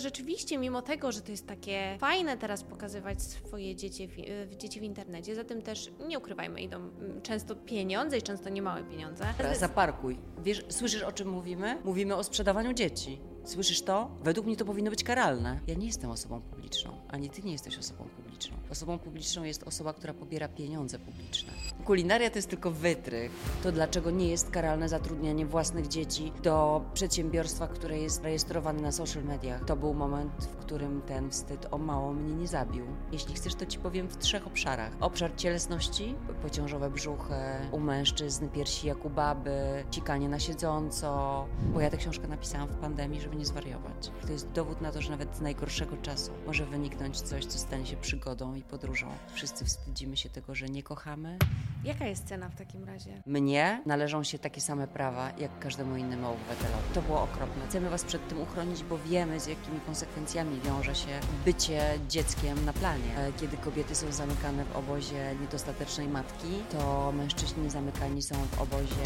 [0.00, 4.82] Rzeczywiście, mimo tego, że to jest takie fajne teraz pokazywać swoje dzieci w, dzieci w
[4.82, 9.24] internecie, za tym też nie ukrywajmy, idą mm, często pieniądze i często niemałe pieniądze.
[9.58, 10.18] Zaparkuj.
[10.38, 11.78] Wiesz, słyszysz o czym mówimy?
[11.84, 13.20] Mówimy o sprzedawaniu dzieci.
[13.44, 14.10] Słyszysz to?
[14.22, 15.60] Według mnie to powinno być karalne.
[15.66, 18.29] Ja nie jestem osobą publiczną, ani ty nie jesteś osobą publiczną.
[18.70, 21.52] Osobą publiczną jest osoba, która pobiera pieniądze publiczne.
[21.84, 23.32] Kulinaria to jest tylko wytrych.
[23.62, 29.24] To dlaczego nie jest karalne zatrudnianie własnych dzieci do przedsiębiorstwa, które jest rejestrowane na social
[29.24, 29.64] mediach?
[29.64, 32.86] To był moment, w którym ten wstyd o mało mnie nie zabił.
[33.12, 34.92] Jeśli chcesz, to ci powiem w trzech obszarach.
[35.00, 37.34] Obszar cielesności, pociążowe brzuchy,
[37.72, 42.76] u mężczyzn piersi jak u baby, cikanie na siedząco, bo ja tę książkę napisałam w
[42.76, 44.10] pandemii, żeby nie zwariować.
[44.26, 47.86] To jest dowód na to, że nawet z najgorszego czasu może wyniknąć coś, co stanie
[47.86, 49.06] się przygodą i podróżą.
[49.34, 51.38] Wszyscy wstydzimy się tego, że nie kochamy.
[51.84, 53.22] Jaka jest cena w takim razie?
[53.26, 56.94] Mnie należą się takie same prawa, jak każdemu innemu obywatelowi.
[56.94, 57.66] To było okropne.
[57.68, 62.72] Chcemy Was przed tym uchronić, bo wiemy, z jakimi konsekwencjami wiąże się bycie dzieckiem na
[62.72, 63.18] planie.
[63.18, 69.02] E, kiedy kobiety są zamykane w obozie niedostatecznej matki, to mężczyźni zamykani są w obozie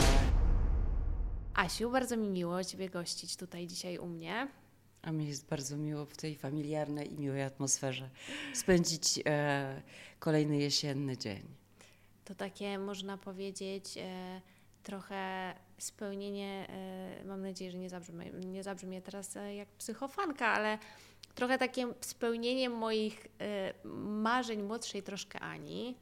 [1.54, 4.48] Asiu, bardzo mi miło Ciebie gościć tutaj dzisiaj u mnie.
[5.04, 8.10] A mi jest bardzo miło w tej familiarnej i miłej atmosferze
[8.54, 9.82] spędzić e,
[10.18, 11.42] kolejny jesienny dzień.
[12.24, 14.40] To takie, można powiedzieć, e,
[14.82, 20.78] trochę spełnienie, e, mam nadzieję, że nie zabrzmi, nie zabrzmi teraz e, jak psychofanka, ale
[21.34, 25.96] trochę takie spełnienie moich e, marzeń młodszej troszkę Ani,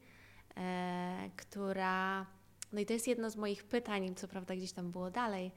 [0.57, 2.25] e, która
[2.73, 5.51] no i to jest jedno z moich pytań, co prawda gdzieś tam było dalej,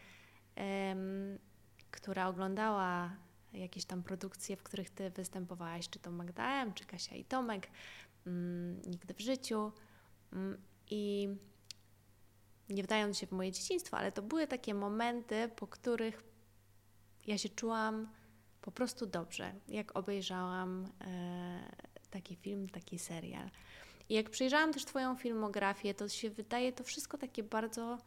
[1.91, 3.17] która oglądała
[3.57, 7.69] jakieś tam produkcje, w których ty występowałaś, czy to Magda M, czy Kasia i Tomek,
[8.27, 9.73] um, nigdy w życiu.
[10.33, 10.59] Um,
[10.91, 11.29] I
[12.69, 16.25] nie wdając się w moje dzieciństwo, ale to były takie momenty, po których
[17.27, 18.09] ja się czułam
[18.63, 21.73] po prostu dobrze, jak obejrzałam e,
[22.11, 23.51] taki film, taki serial.
[24.09, 27.99] I jak przejrzałam też Twoją filmografię, to się wydaje to wszystko takie bardzo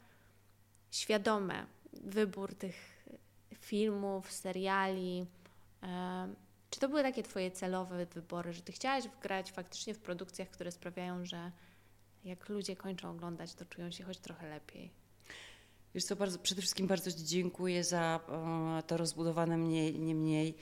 [0.91, 1.65] świadome.
[1.93, 3.05] Wybór tych
[3.55, 5.25] filmów, seriali.
[6.69, 10.71] Czy to były takie Twoje celowe wybory, że Ty chciałaś grać faktycznie w produkcjach, które
[10.71, 11.51] sprawiają, że
[12.23, 14.91] jak ludzie kończą oglądać, to czują się choć trochę lepiej?
[15.95, 18.19] Wiesz co, bardzo, przede wszystkim bardzo Ci dziękuję za
[18.87, 20.57] to rozbudowane mniej, nie mniej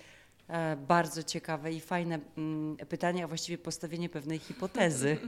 [0.48, 5.18] E, bardzo ciekawe i fajne mm, pytanie, a właściwie postawienie pewnej hipotezy.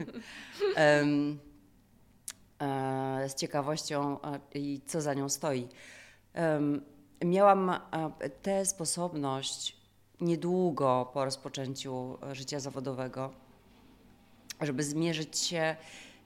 [2.62, 4.18] E, z ciekawością
[4.54, 5.68] i co za nią stoi.
[7.26, 7.72] Miałam
[8.42, 9.78] tę sposobność
[10.22, 13.32] niedługo po rozpoczęciu życia zawodowego,
[14.62, 15.76] żeby zmierzyć się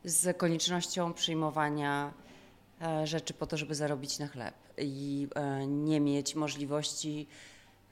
[0.03, 2.13] z koniecznością przyjmowania
[2.81, 5.27] e, rzeczy po to, żeby zarobić na chleb i
[5.67, 7.27] nie mieć możliwości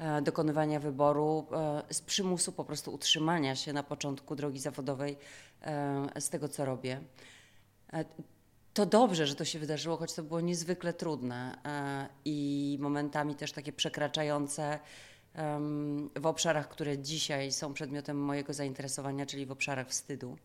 [0.02, 5.18] E, dokonywania wyboru e, z przymusu po prostu utrzymania się na początku drogi zawodowej
[5.62, 7.02] e, z tego, co robię.
[8.74, 11.58] To dobrze, że to się wydarzyło, choć to było niezwykle trudne
[12.26, 14.80] i momentami też takie przekraczające
[16.16, 20.38] w obszarach, które dzisiaj są przedmiotem mojego zainteresowania, czyli w obszarach wstydu,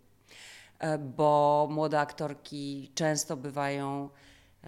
[1.17, 4.11] bo młode aktorki często bywają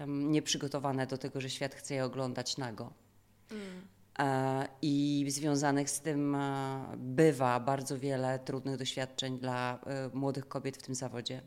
[0.07, 2.93] nieprzygotowane do tego, że świat chce je oglądać nago.
[3.51, 3.87] Mm.
[4.19, 10.77] E, i związanych z tym e, bywa bardzo wiele trudnych doświadczeń dla e, młodych kobiet
[10.77, 11.41] w tym zawodzie.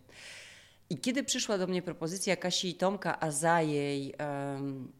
[0.91, 4.93] I kiedy przyszła do mnie propozycja Kasi i Tomka, a za jej um,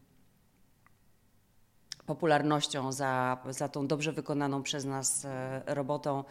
[2.05, 5.27] popularnością, za, za tą dobrze wykonaną przez nas
[5.65, 6.23] robotą,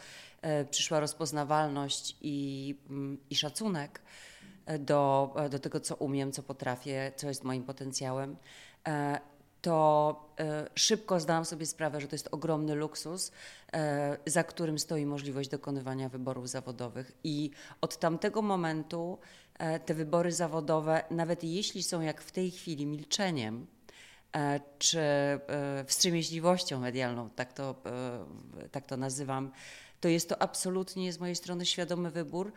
[0.71, 4.03] przyszła rozpoznawalność i, mm, i szacunek
[4.79, 8.37] do, do tego, co umiem, co potrafię, co jest moim potencjałem
[9.63, 13.33] to e, szybko zdałam sobie sprawę, że to jest ogromny luksus,
[13.73, 17.13] e, za którym stoi możliwość dokonywania wyborów zawodowych.
[17.25, 17.51] I
[17.81, 19.19] od tamtego momentu
[19.59, 23.67] e, te wybory zawodowe, nawet jeśli są jak w tej chwili milczeniem,
[24.79, 25.01] czy
[25.87, 27.75] wstrzemięźliwością medialną, tak to,
[28.71, 29.53] tak to nazywam,
[30.01, 32.53] to jest to absolutnie z mojej strony świadomy wybór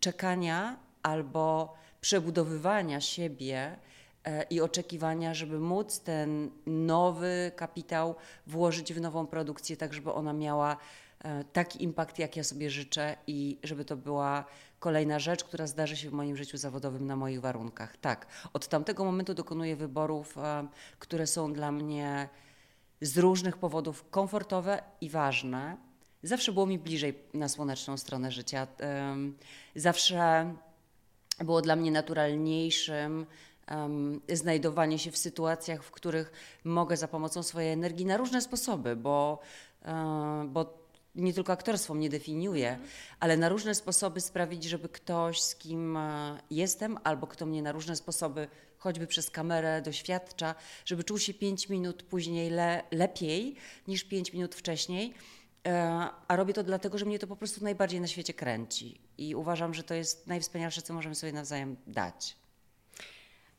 [0.00, 3.76] czekania albo przebudowywania siebie
[4.24, 8.14] E, i oczekiwania, żeby móc ten nowy kapitał
[8.46, 10.76] włożyć w nową produkcję, tak żeby ona miała e,
[11.52, 14.44] taki impact, jak ja sobie życzę i żeby to była
[14.78, 17.96] kolejna rzecz, która zdarzy się w moim życiu zawodowym na moich warunkach.
[17.96, 20.68] Tak, od tamtego momentu dokonuję wyborów, e,
[20.98, 22.28] które są dla mnie
[23.00, 25.76] z różnych powodów komfortowe i ważne.
[26.22, 28.66] Zawsze było mi bliżej na słoneczną stronę życia.
[29.76, 30.54] Zawsze
[31.38, 33.26] było dla mnie naturalniejszym
[34.28, 36.32] znajdowanie się w sytuacjach, w których
[36.64, 39.38] mogę za pomocą swojej energii na różne sposoby, bo,
[39.84, 40.79] e, bo
[41.14, 42.78] nie tylko aktorstwo mnie definiuje,
[43.20, 47.72] ale na różne sposoby sprawić, żeby ktoś, z kim e, jestem, albo kto mnie na
[47.72, 48.48] różne sposoby,
[48.78, 50.54] choćby przez kamerę, doświadcza,
[50.84, 53.56] żeby czuł się 5 minut później le, lepiej
[53.88, 55.14] niż 5 minut wcześniej.
[55.66, 59.00] E, A robię to dlatego, że mnie to po prostu najbardziej na świecie kręci.
[59.18, 62.36] I uważam, że to jest najwspanialsze, co możemy sobie nawzajem dać.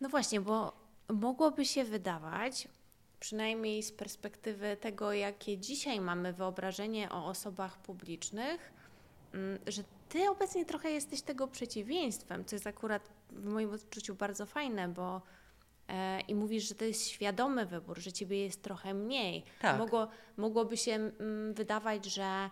[0.02, 0.74] No właśnie, bo
[1.10, 2.68] mogłoby się wydawać,
[3.22, 8.74] przynajmniej z perspektywy tego, jakie dzisiaj mamy wyobrażenie o osobach publicznych,
[9.34, 14.46] mm, że ty obecnie trochę jesteś tego przeciwieństwem, co jest akurat w moim odczuciu bardzo
[14.46, 15.22] fajne, bo
[15.88, 19.44] e, i mówisz, że to jest świadomy wybór, że ciebie jest trochę mniej.
[19.62, 19.80] Tak.
[19.80, 20.08] Mogło,
[20.38, 22.50] mogłoby się mm, wydawać, że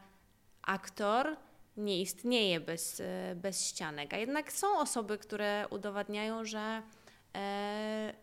[0.62, 1.38] aktor
[1.78, 6.82] nie istnieje bez, e, bez ścianek, a jednak są osoby, które udowadniają, że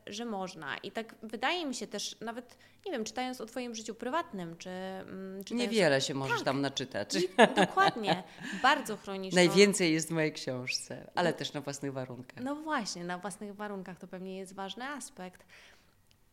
[0.06, 0.76] że można.
[0.78, 4.70] I tak wydaje mi się też, nawet nie wiem, czytając o Twoim życiu prywatnym, czy.
[4.70, 6.44] mm, czytając- Niewiele się możesz Tak.
[6.44, 7.14] tam naczytać.
[7.14, 8.22] I, dokładnie,
[8.62, 9.34] bardzo chronisz.
[9.34, 12.44] Najwięcej jest w mojej książce, ale też na własnych warunkach.
[12.44, 15.46] No właśnie, na własnych warunkach to pewnie jest ważny aspekt.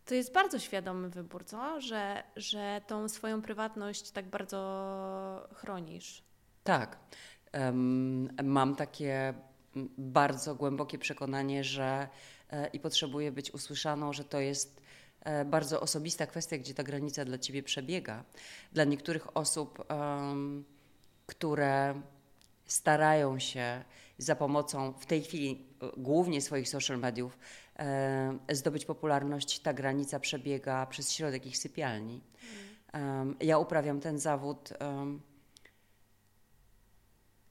[0.05, 1.81] To jest bardzo świadomy wybór, co?
[1.81, 6.23] Że, że tą swoją prywatność tak bardzo chronisz.
[6.63, 6.99] Tak.
[7.51, 9.33] Em, mam takie
[9.75, 12.07] mm, bardzo głębokie przekonanie, że
[12.42, 12.42] e,
[12.73, 14.81] i potrzebuję być usłyszaną, że to jest
[15.21, 18.23] e, bardzo osobista kwestia, gdzie ta granica dla ciebie przebiega.
[18.73, 20.63] Dla niektórych osób, em,
[21.25, 22.01] które
[22.65, 23.83] starają się
[24.17, 27.37] za pomocą w tej chwili e, głównie swoich social mediów
[27.75, 32.21] e, zdobyć popularność, ta granica przebiega przez środek ich sypialni.
[32.91, 34.73] Em, ja uprawiam ten zawód.
[34.79, 35.21] em,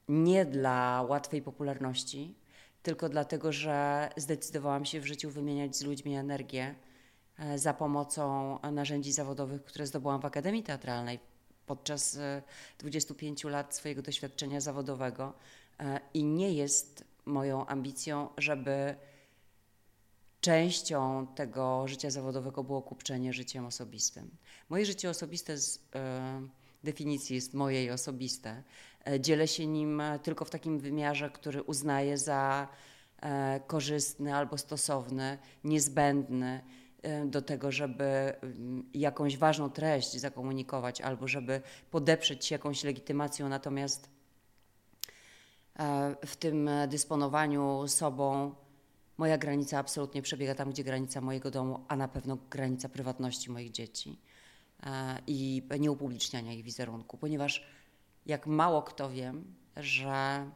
[0.09, 2.35] nie dla łatwej popularności,
[2.83, 6.75] tylko dlatego, że zdecydowałam się w życiu wymieniać z ludźmi energię
[7.39, 11.19] e, za pomocą narzędzi zawodowych, które zdobyłam w Akademii Teatralnej
[11.67, 12.43] podczas e,
[12.79, 15.33] 25 lat swojego doświadczenia zawodowego.
[15.81, 18.95] E, I nie jest moją ambicją, żeby
[20.41, 24.31] częścią tego życia zawodowego było kupczenie życiem osobistym.
[24.69, 26.49] Moje życie osobiste z e,
[26.85, 28.63] definicji jest moje i osobiste.
[29.05, 32.69] E, Dzielę się nim e, tylko w takim wymiarze, który uznaję za
[33.23, 36.61] e, korzystny albo stosowny, niezbędny
[37.27, 41.61] do tego, żeby mm, jakąś ważną treść zakomunikować albo żeby
[41.91, 43.49] podeprzeć się jakąś legitymacją.
[43.49, 44.11] Natomiast
[46.27, 48.55] w tym dysponowaniu sobą
[49.19, 53.71] moja granica absolutnie przebiega tam, gdzie granica mojego domu, a na pewno granica prywatności moich
[53.71, 54.19] dzieci
[55.27, 57.67] i nieupubliczniania ich wizerunku, ponieważ
[58.27, 60.51] jak mało kto wiem, że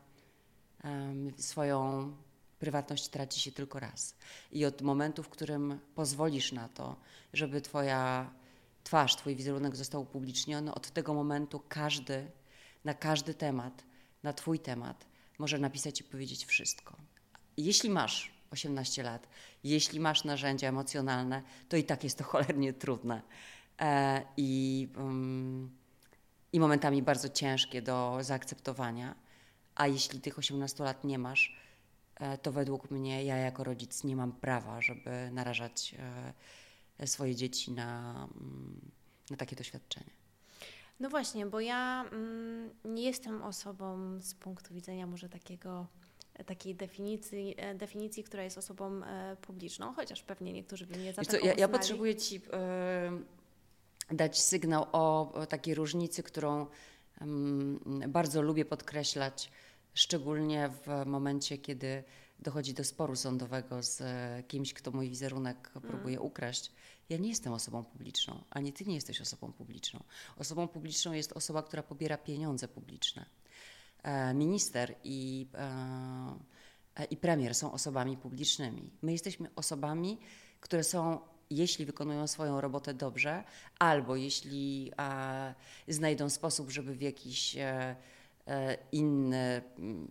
[0.84, 2.12] em, swoją
[2.58, 4.16] prywatność traci się tylko raz.
[4.52, 6.96] I od momentu, w którym pozwolisz na to,
[7.32, 8.30] żeby Twoja
[8.84, 12.30] twarz, Twój wizerunek został upubliczniony, od tego momentu każdy,
[12.84, 13.84] na każdy temat,
[14.22, 15.06] na Twój temat,
[15.38, 16.96] może napisać i powiedzieć wszystko.
[17.56, 19.28] Jeśli masz 18 lat,
[19.64, 23.22] jeśli masz narzędzia emocjonalne, to i tak jest to cholernie trudne.
[23.80, 25.70] E, I, mm,
[26.56, 29.14] I momentami bardzo ciężkie do zaakceptowania.
[29.74, 31.56] A jeśli tych 18 lat nie masz,
[32.14, 35.94] e, to według mnie ja jako rodzic nie mam prawa, żeby narażać
[36.98, 38.80] e, swoje dzieci na, mm,
[39.30, 40.10] na takie doświadczenie.
[41.00, 45.86] No właśnie, bo ja mm, nie jestem osobą z punktu widzenia może takiego
[46.46, 51.22] takiej definicji, e, definicji, która jest osobą e, publiczną, chociaż pewnie niektórzy by mnie za
[51.22, 53.10] co, ja, ja potrzebuję Ci e,
[54.10, 56.66] dać sygnał o, takiej różnicy, którą
[58.08, 59.50] bardzo lubię podkreślać,
[59.94, 62.04] szczególnie w momencie, kiedy
[62.38, 66.72] dochodzi do sporu sądowego z e, kimś, kto mój wizerunek próbuje ukraść.
[67.08, 70.02] Ja nie jestem osobą publiczną, ani Ty nie jesteś osobą publiczną.
[70.36, 73.26] Osobą publiczną jest osoba, która pobiera pieniądze publiczne.
[74.02, 78.90] E, Minister i, e, i premier są osobami publicznymi.
[79.02, 80.18] My jesteśmy osobami,
[80.60, 81.18] które są,
[81.50, 83.44] jeśli wykonują swoją robotę dobrze,
[83.78, 85.54] albo jeśli e,
[85.88, 87.96] znajdą sposób, żeby w jakiś e,
[88.46, 90.08] e, inny mm,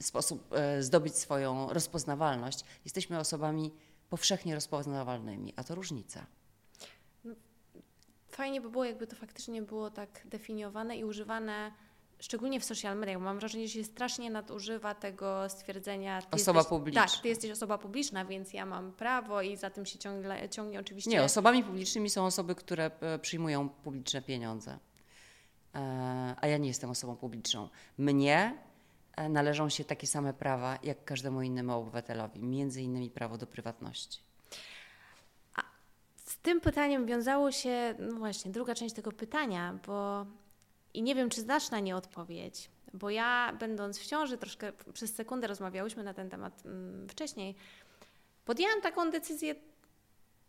[0.00, 3.72] sposób e, zdobyć swoją rozpoznawalność, jesteśmy osobami
[4.10, 6.26] powszechnie rozpoznawalnymi, a to różnica.
[8.28, 11.72] Fajnie by było, jakby to faktycznie było tak definiowane i używane,
[12.20, 13.20] szczególnie w social mediach.
[13.20, 16.22] Mam wrażenie, że się strasznie nadużywa tego stwierdzenia.
[16.30, 17.06] Osoba jesteś, publiczna.
[17.06, 20.80] Tak, ty jesteś osoba publiczna, więc ja mam prawo i za tym się ciągle, ciągnie
[20.80, 21.10] oczywiście.
[21.10, 24.78] Nie, osobami publicznymi są osoby, które e, przyjmują publiczne pieniądze.
[25.74, 27.68] E, A ja nie jestem osobą publiczną.
[27.98, 28.58] Mnie
[29.16, 34.26] e, należą się takie same prawa jak każdemu innemu obywatelowi, między innymi prawo do prywatności.
[36.16, 40.26] Z tym pytaniem wiązało się, no właśnie, druga część tego pytania, bo
[40.96, 45.14] i nie wiem, czy znasz na nie odpowiedź, bo ja, będąc w ciąży, troszkę przez
[45.14, 47.54] sekundę rozmawiałyśmy na ten temat mm, wcześniej,
[48.44, 49.54] podjęłam taką decyzję,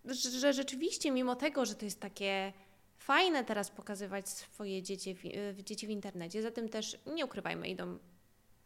[0.06, 2.54] że, rzeczywiście, mimo tego, że to jest takie
[2.98, 5.16] fajne teraz pokazywać swoje dzieci
[5.54, 7.98] w, dzieci w internecie, za tym też, nie ukrywajmy, idą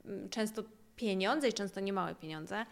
[0.05, 0.63] mm, często
[0.95, 2.65] pieniądze i często niemałe pieniądze.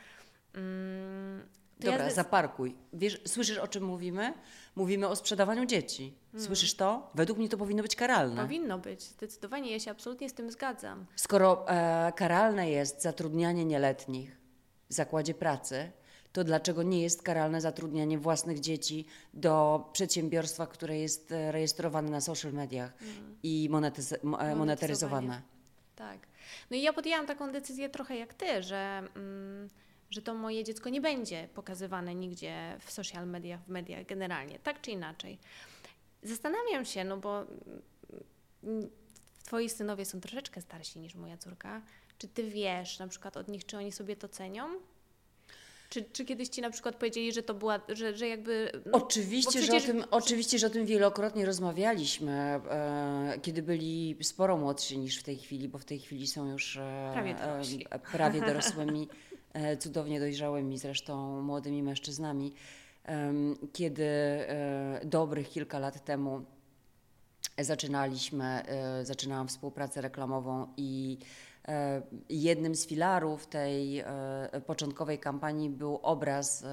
[1.80, 2.76] Dobra, ja zaparkuj.
[2.94, 4.34] Wiesz, słyszysz o czym mówimy?
[4.76, 6.14] Mówimy o sprzedawaniu dzieci.
[6.32, 6.48] Hmm.
[6.48, 7.12] Słyszysz to?
[7.16, 8.42] Według mnie to powinno być karalne.
[8.42, 9.72] Powinno być, zdecydowanie.
[9.72, 11.06] Ja się absolutnie z tym zgadzam.
[11.16, 14.38] Skoro e, karalne jest zatrudnianie nieletnich
[14.90, 15.92] w zakładzie pracy,
[16.34, 22.22] to dlaczego nie jest karalne zatrudnianie własnych dzieci do przedsiębiorstwa, które jest e, rejestrowane na
[22.22, 23.38] social mediach hmm.
[23.44, 25.42] i monetyz- e, monetaryzowane?
[25.96, 26.20] Tak.
[26.72, 29.04] No i ja podjęłam taką decyzję trochę jak ty, że.
[29.16, 29.70] Mm,
[30.10, 34.82] że to moje dziecko nie będzie pokazywane nigdzie w social mediach, w mediach generalnie, tak
[34.82, 35.38] czy inaczej.
[36.24, 37.46] Zastanawiam się, no bo
[38.64, 38.90] mm,
[39.46, 41.82] twoi synowie są troszeczkę starsi niż moja córka.
[42.18, 44.70] Czy ty wiesz na przykład od nich, czy oni sobie to cenią?
[45.90, 48.72] Czy, czy kiedyś ci na przykład powiedzieli, że to była, że, że jakby.
[48.86, 49.84] No, oczywiście, przecież...
[49.84, 55.20] że o tym, oczywiście, że o tym wielokrotnie rozmawialiśmy, e, kiedy byli sporo młodsi niż
[55.20, 57.36] w tej chwili, bo w tej chwili są już e, prawie,
[57.90, 59.08] e, prawie dorosłymi
[59.80, 62.54] cudownie dojrzałymi zresztą młodymi mężczyznami,
[63.74, 66.46] kiedy e, dobrych kilka lat temu
[67.60, 71.18] zaczynaliśmy, e, zaczynałam współpracę reklamową i
[72.30, 74.04] jednym z filarów tej
[74.66, 76.66] początkowej kampanii był obraz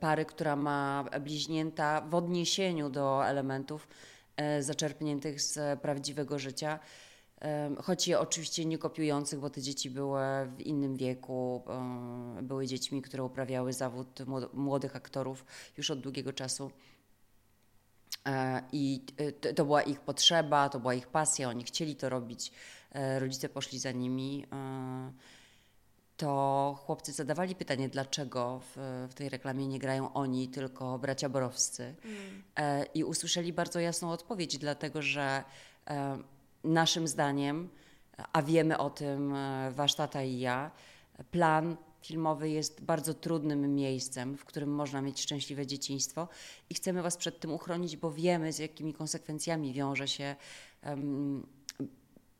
[0.00, 3.88] pary, która ma bliźnięta w odniesieniu do elementów
[4.60, 6.78] zaczerpniętych z prawdziwego życia
[7.82, 10.20] choć je oczywiście nie kopiujących, bo te dzieci były
[10.56, 11.62] w innym wieku,
[12.42, 14.20] były dziećmi, które uprawiały zawód
[14.52, 15.44] młodych aktorów
[15.76, 16.70] już od długiego czasu.
[18.26, 19.00] E, I
[19.54, 22.52] to była ich potrzeba, to była ich pasja, oni chcieli to robić,
[22.92, 24.46] e, rodzice poszli za nimi.
[24.52, 25.12] E,
[26.16, 31.94] to chłopcy zadawali pytanie, dlaczego w, w tej reklamie nie grają oni, tylko bracia Borowscy.
[32.04, 32.86] Mm.
[32.94, 35.44] I usłyszeli bardzo jasną odpowiedź, dlatego że
[36.66, 37.68] naszym zdaniem,
[38.32, 40.70] a wiemy o tym e, wasz tata i ja,
[41.30, 46.28] plan filmowy jest bardzo trudnym miejscem, w którym można mieć szczęśliwe dzieciństwo
[46.70, 50.36] i chcemy was przed tym uchronić, bo wiemy, z jakimi konsekwencjami wiąże się
[50.82, 51.46] um,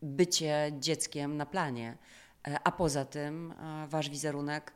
[0.02, 1.96] bycie dzieckiem na planie.
[2.48, 4.72] E, a poza tym e, wasz wizerunek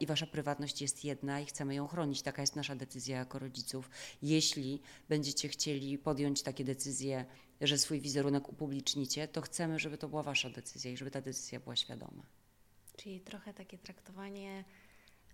[0.00, 2.22] i wasza prywatność jest jedna i chcemy ją chronić.
[2.22, 3.90] Taka jest nasza decyzja jako rodziców.
[4.22, 7.24] Jeśli będziecie chcieli podjąć takie decyzje
[7.60, 11.60] że swój wizerunek upublicznicie, to chcemy, żeby to była Wasza decyzja i żeby ta decyzja
[11.60, 12.22] była świadoma.
[12.96, 14.64] Czyli trochę takie traktowanie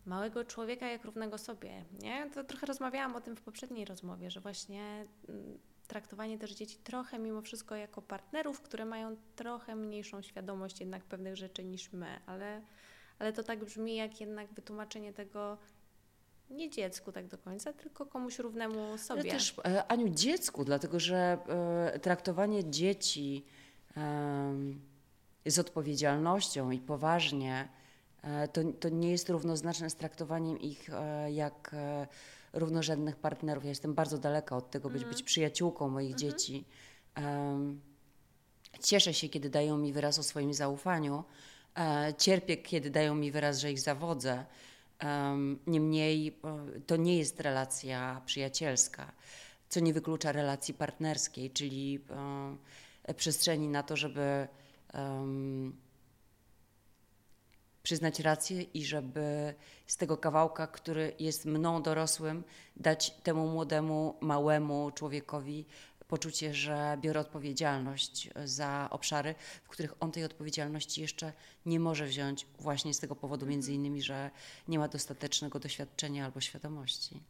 [0.06, 2.30] małego człowieka jak równego sobie, nie?
[2.30, 7.18] To trochę rozmawiałam o tym w poprzedniej rozmowie, że właśnie mm, traktowanie też dzieci trochę
[7.18, 12.62] mimo wszystko jako partnerów, które mają trochę mniejszą świadomość jednak pewnych rzeczy niż my, ale,
[13.18, 15.58] ale to tak brzmi jak jednak wytłumaczenie tego,
[16.52, 19.20] nie dziecku tak do końca, tylko komuś równemu sobie.
[19.20, 21.38] Ale też, e, Aniu, dziecku, dlatego że
[21.94, 23.44] e, traktowanie dzieci
[25.46, 27.68] z odpowiedzialnością i poważnie
[28.22, 30.90] e, to, to nie jest równoznaczne z traktowaniem ich
[31.32, 31.74] jak
[32.52, 33.64] równorzędnych partnerów.
[33.64, 35.14] Ja jestem bardzo daleka od tego, być, mm.
[35.14, 36.20] być przyjaciółką moich mm -hmm.
[36.20, 36.64] dzieci.
[38.82, 41.24] Cieszę się, kiedy dają mi wyraz o swoim zaufaniu.
[42.18, 44.44] Cierpię, kiedy dają mi wyraz, że ich zawodzę.
[45.66, 49.12] Niemniej e, to nie jest relacja przyjacielska,
[49.68, 52.04] co nie wyklucza relacji partnerskiej, czyli
[53.04, 54.48] e, przestrzeni na to, żeby
[57.82, 59.54] przyznać rację i żeby
[59.86, 62.44] z tego kawałka, który jest mną dorosłym,
[62.76, 65.66] dać temu młodemu, małemu człowiekowi
[66.12, 71.32] poczucie, że biorę odpowiedzialność za obszary, w których on tej odpowiedzialności jeszcze
[71.66, 73.80] nie może wziąć, właśnie z tego powodu, między mhm.
[73.80, 74.30] innymi, że
[74.68, 77.20] nie ma dostatecznego doświadczenia albo świadomości.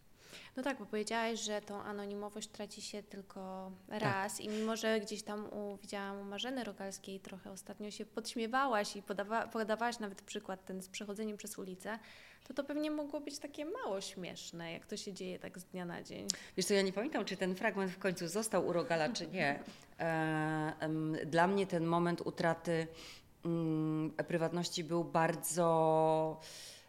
[0.56, 4.46] No tak, bo powiedziałaś, że tą anonimowość traci się tylko raz tak.
[4.46, 9.02] i mimo, że gdzieś tam u, widziałam u Marzeny Rogalskiej trochę ostatnio się podśmiewałaś i
[9.02, 11.98] podawa, podawałaś nawet przykład ten z przechodzeniem przez ulicę,
[12.54, 15.84] to to pewnie mogło być takie mało śmieszne, jak to się dzieje tak z dnia
[15.84, 16.26] na dzień.
[16.56, 19.62] Wiesz co, ja nie pamiętam, czy ten fragment w końcu został u Rogala, czy nie.
[19.98, 20.88] E,
[21.26, 22.86] dla mnie ten moment utraty
[23.44, 26.40] mm, prywatności był bardzo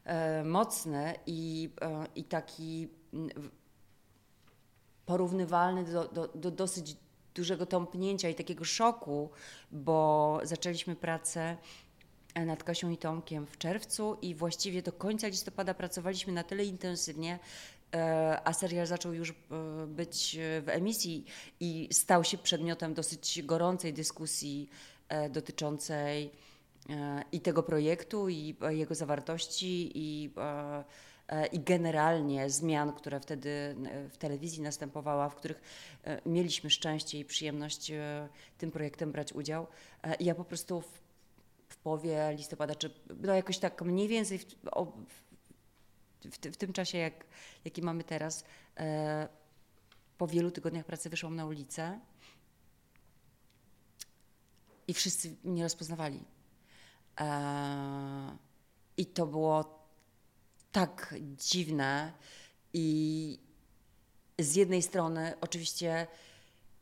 [0.06, 3.30] e, mocny i, e, i taki mm,
[5.06, 6.96] porównywalny do, do, do dosyć
[7.36, 9.30] dużego tąpnięcia i takiego szoku,
[9.72, 11.58] bo zaczęliśmy pracę
[12.36, 17.40] nad Kasią i Tomkiem w czerwcu i właściwie do końca listopada pracowaliśmy na tyle intensywnie,
[18.44, 19.34] a serial zaczął już
[19.88, 21.26] być w emisji
[21.60, 24.70] i stał się przedmiotem dosyć gorącej dyskusji
[25.30, 26.32] dotyczącej
[27.32, 30.34] i tego projektu, i jego zawartości, i
[31.28, 35.62] E, i generalnie zmian, które wtedy e, w telewizji następowała, w których
[36.04, 37.92] e, mieliśmy szczęście i przyjemność
[38.58, 39.68] tym projektem brać udział.
[40.20, 41.03] Ja po prostu w
[41.84, 44.86] połowie listopada, czy no jakoś tak mniej więcej w, o,
[46.26, 47.26] w, w tym czasie, jak,
[47.66, 48.44] jaki mamy teraz,
[50.18, 52.00] po wielu tygodniach pracy wyszłam na ulicę
[54.88, 56.24] i wszyscy mnie rozpoznawali.
[58.98, 59.80] I to było
[60.72, 62.14] tak dziwne
[62.74, 63.40] i
[64.40, 66.08] z jednej strony oczywiście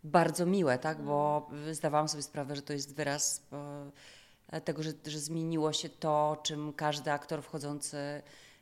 [0.04, 3.92] bardzo miłe, tak, bo zdawałam sobie sprawę, że to jest wyraz e,
[4.60, 7.98] tego, że, że zmieniło się to, czym każdy aktor wchodzący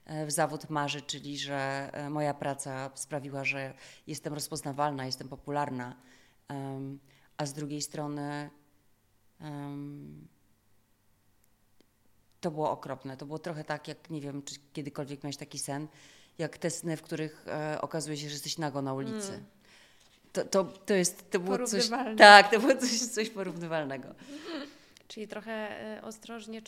[0.05, 3.73] e, w zawód marzy, czyli że e, moja praca sprawiła, że
[4.07, 5.95] jestem rozpoznawalna, jestem popularna,
[7.37, 8.49] a z drugiej strony
[12.41, 13.17] to było okropne.
[13.17, 15.87] To było trochę tak, jak nie wiem, czy kiedykolwiek miałeś taki sen,
[16.37, 19.33] jak te sny, w których e, okazuje się, że jesteś nago na ulicy.
[19.33, 19.45] Mm.
[20.33, 24.07] To, to, to jest, to było coś, tak, to było coś, coś porównywalnego.
[25.09, 25.51] Czyli trochę
[25.97, 26.61] e, ostrożnie,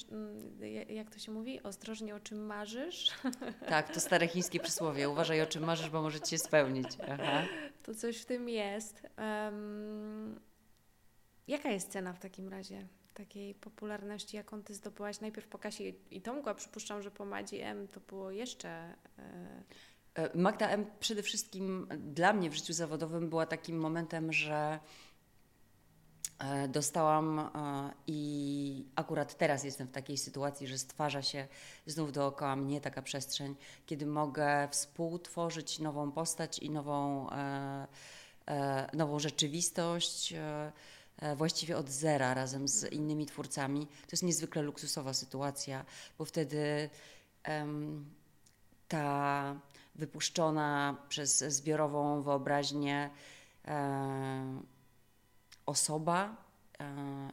[0.90, 1.64] jak to się mówi?
[1.64, 3.12] Ostrożnie o czym marzysz?
[3.70, 5.10] Tak, to stare chińskie przysłowie.
[5.10, 6.88] Uważaj o czym marzysz, bo może ci się spełnić.
[7.12, 7.44] Aha.
[7.84, 9.04] To coś w tym jest.
[9.18, 10.40] Um,
[11.48, 12.88] jaka jest cena w takim razie?
[13.14, 17.60] takiej popularności, jaką Ty zdobyłaś najpierw po Kasie i Tomku, a przypuszczam, że po Madzi
[17.60, 18.70] M to było jeszcze...
[18.70, 19.64] E,
[20.16, 24.80] e, Magda M przede wszystkim dla mnie w życiu zawodowym była takim momentem, że
[26.70, 27.50] dostałam
[28.08, 31.48] i akurat teraz jestem w takiej sytuacji, że stwarza się
[31.86, 33.56] znów dookoła mnie taka przestrzeń,
[33.86, 37.30] kiedy mogę współtworzyć nową postać i nową,
[38.94, 40.34] nową rzeczywistość
[41.22, 43.88] E, właściwie od zera razem z innymi twórcami.
[43.88, 45.86] To jest niezwykle luksusowa sytuacja,
[46.18, 46.90] bo wtedy
[48.88, 49.56] ta
[49.96, 53.10] wypuszczona przez zbiorową wyobraźnię
[53.66, 54.62] e,
[55.66, 56.36] osoba
[56.80, 56.86] e,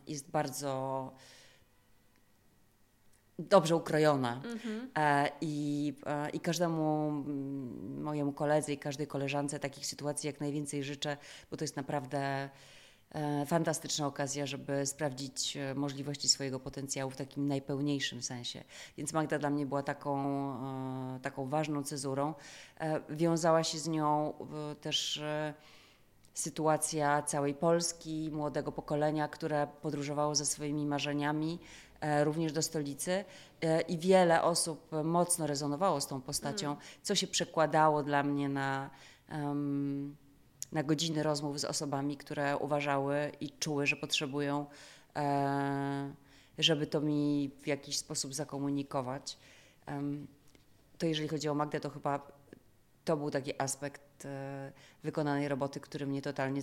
[0.07, 1.12] jest bardzo
[3.38, 4.43] dobrze ukrojona.
[4.45, 4.91] Mhm.
[4.97, 7.11] E, I, e, I każdemu
[8.03, 11.17] mojemu koledze i każdej koleżance takich sytuacji jak najwięcej życzę,
[11.51, 12.49] bo to jest naprawdę
[13.47, 18.64] fantastyczna okazja, żeby sprawdzić możliwości swojego potencjału w takim najpełniejszym sensie.
[18.97, 20.25] Więc Magda dla mnie była taką,
[21.23, 22.35] taką ważną cezurą.
[23.11, 24.35] Wiązała się z nią
[24.81, 25.23] też
[26.38, 31.59] sytuacja całej Polski, młodego pokolenia, które podróżowało ze swoimi marzeniami,
[32.24, 33.24] również do stolicy
[33.88, 36.83] i wiele osób mocno rezonowało z tą postacią, mm.
[37.03, 38.90] co się przekładało dla mnie na
[40.72, 44.66] na godziny rozmów z osobami, które uważały i czuły, że potrzebują,
[45.16, 46.12] e,
[46.59, 49.38] żeby to mi w jakiś sposób zakomunikować.
[50.98, 52.33] To jeżeli chodzi o Magdę, to chyba
[53.05, 56.63] to był taki aspekt e, wykonanej roboty, który mnie totalnie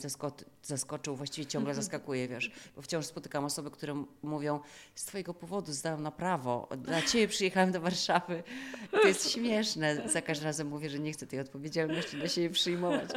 [0.64, 4.60] zaskoczył, właściwie ciągle zaskakuje, wiesz, bo wciąż spotykam osoby, które mówią,
[4.96, 8.44] z twojego powodu zdałam na prawo, dla ciebie przyjechałem do Warszawy.
[8.92, 13.10] To jest śmieszne, za każdym razem mówię, że nie chcę tej odpowiedzialności na siebie przyjmować.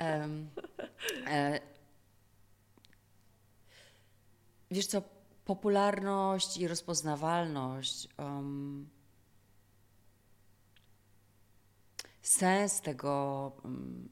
[0.00, 0.48] Um,
[1.26, 1.60] e,
[4.70, 5.02] wiesz co,
[5.44, 8.88] popularność i rozpoznawalność um,
[12.28, 14.08] sens tego, mm,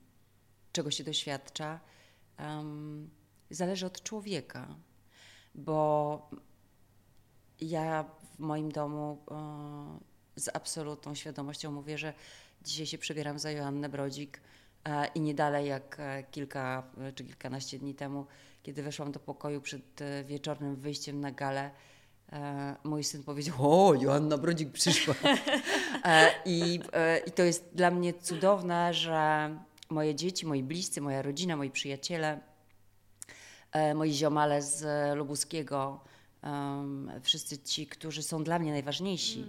[0.73, 1.81] czego się doświadcza,
[3.51, 4.77] zależy od człowieka,
[5.55, 6.31] bo
[7.61, 12.15] ja w moim domu e, z absolutną świadomością mówię, że
[12.63, 14.41] dzisiaj się przebieram za Joannę Brodzik
[14.85, 16.83] e, i nie dalej jak e, kilka
[17.15, 18.27] czy kilkanaście dni temu,
[18.63, 21.71] kiedy weszłam do pokoju przed wieczornym wyjściem na galę,
[22.33, 25.15] E, mój syn powiedział: O, Joanna Brodzik przyszła.
[26.05, 29.51] E, I, e, I to jest dla mnie cudowne, że
[29.91, 32.41] moje dzieci, moi bliscy, moja rodzina, moi przyjaciele,
[33.95, 34.85] moi ziomale z
[35.17, 36.01] Lubuskiego,
[37.23, 39.47] wszyscy ci, którzy są dla mnie najważniejsi,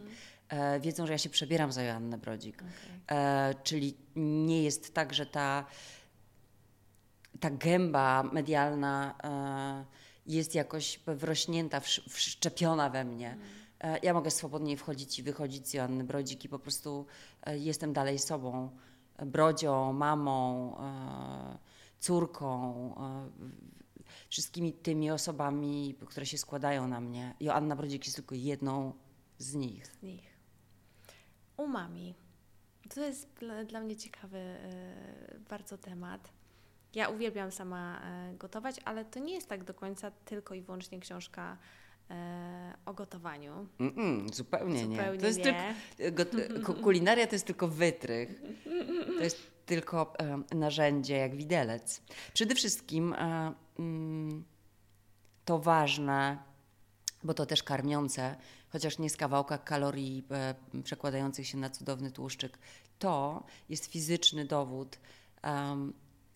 [0.49, 0.81] mm.
[0.81, 2.63] wiedzą, że ja się przebieram za Joannę Brodzik.
[3.07, 3.55] Okay.
[3.63, 5.65] Czyli nie jest tak, że ta,
[7.39, 9.15] ta gęba medialna
[10.27, 13.31] jest jakoś wrośnięta, wszczepiona we mnie.
[13.31, 13.99] Mm.
[14.03, 17.05] Ja mogę swobodnie wchodzić i wychodzić z Joanny Brodzik i po prostu
[17.43, 18.69] e, jestem dalej sobą,
[19.25, 21.57] brodzią, mamą, e,
[21.99, 22.95] córką.
[24.29, 27.35] wszystkimi tymi osobami, które się składają na mnie.
[27.39, 28.93] Joanna Brodzik jest tylko jedną
[29.37, 29.85] z nich.
[29.85, 30.37] Z nich.
[31.57, 32.15] Umami.
[32.95, 34.57] To jest dla, dla mnie ciekawy
[35.49, 36.36] bardzo temat.
[36.95, 38.01] Ja uwielbiam sama
[38.33, 41.57] y, gotować, ale to nie jest tak do końca tylko i wyłącznie książka
[42.11, 42.13] y,
[42.85, 43.67] o gotowaniu.
[43.79, 45.19] Mm -mm, zupełnie, zupełnie, nie.
[45.19, 45.75] To jest nie.
[45.97, 48.41] Tylko, kulinaria to jest tylko wytrych.
[49.17, 50.13] To jest tylko
[50.55, 52.01] narzędzie, jak widelec.
[52.33, 53.15] Przede wszystkim
[53.79, 54.43] mm,
[55.45, 56.37] to ważne,
[57.23, 58.35] bo to też karmiące,
[58.69, 62.57] chociaż nie z kawałka kalorii e, przekładających się na cudowny tłuszczyk.
[62.99, 64.99] To jest fizyczny dowód,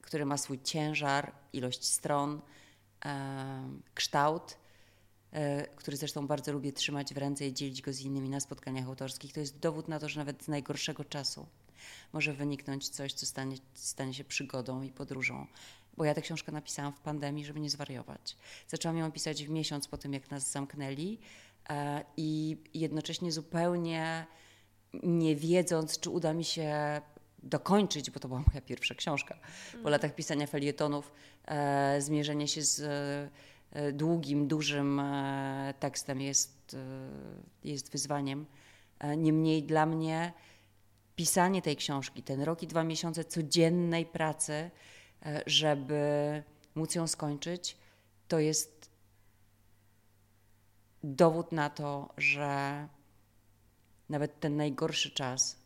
[0.01, 2.41] który ma swój ciężar, ilość stron,
[3.05, 4.57] um, kształt,
[5.31, 8.87] e, który zresztą bardzo lubię trzymać w ręce i dzielić go z innymi na spotkaniach
[8.87, 9.33] autorskich.
[9.33, 11.47] To jest dowód na to, że nawet z najgorszego czasu
[12.13, 15.47] może wyniknąć coś, co stanie, stanie się przygodą i podróżą.
[15.97, 18.37] Bo ja tę książkę napisałam w pandemii, żeby nie zwariować.
[18.67, 21.19] Zaczęłam ją pisać w miesiąc po tym, jak nas zamknęli
[21.69, 24.25] e, i jednocześnie zupełnie
[25.03, 27.01] nie wiedząc, czy uda mi się
[27.43, 29.37] dokończyć, bo to była moja pierwsza książka.
[29.71, 29.91] Po mm.
[29.91, 31.11] latach pisania felietonów,
[31.45, 32.79] e, zmierzenie się z
[33.71, 36.77] e, długim, dużym e, tekstem jest, e,
[37.63, 38.45] jest wyzwaniem.
[38.99, 40.33] E, niemniej dla mnie
[41.15, 44.71] pisanie tej książki, ten rok i dwa miesiące codziennej pracy,
[45.25, 46.43] e, żeby
[46.75, 47.77] móc ją skończyć,
[48.27, 48.89] to jest
[51.03, 52.87] dowód na to, że
[54.09, 55.61] nawet ten najgorszy czas,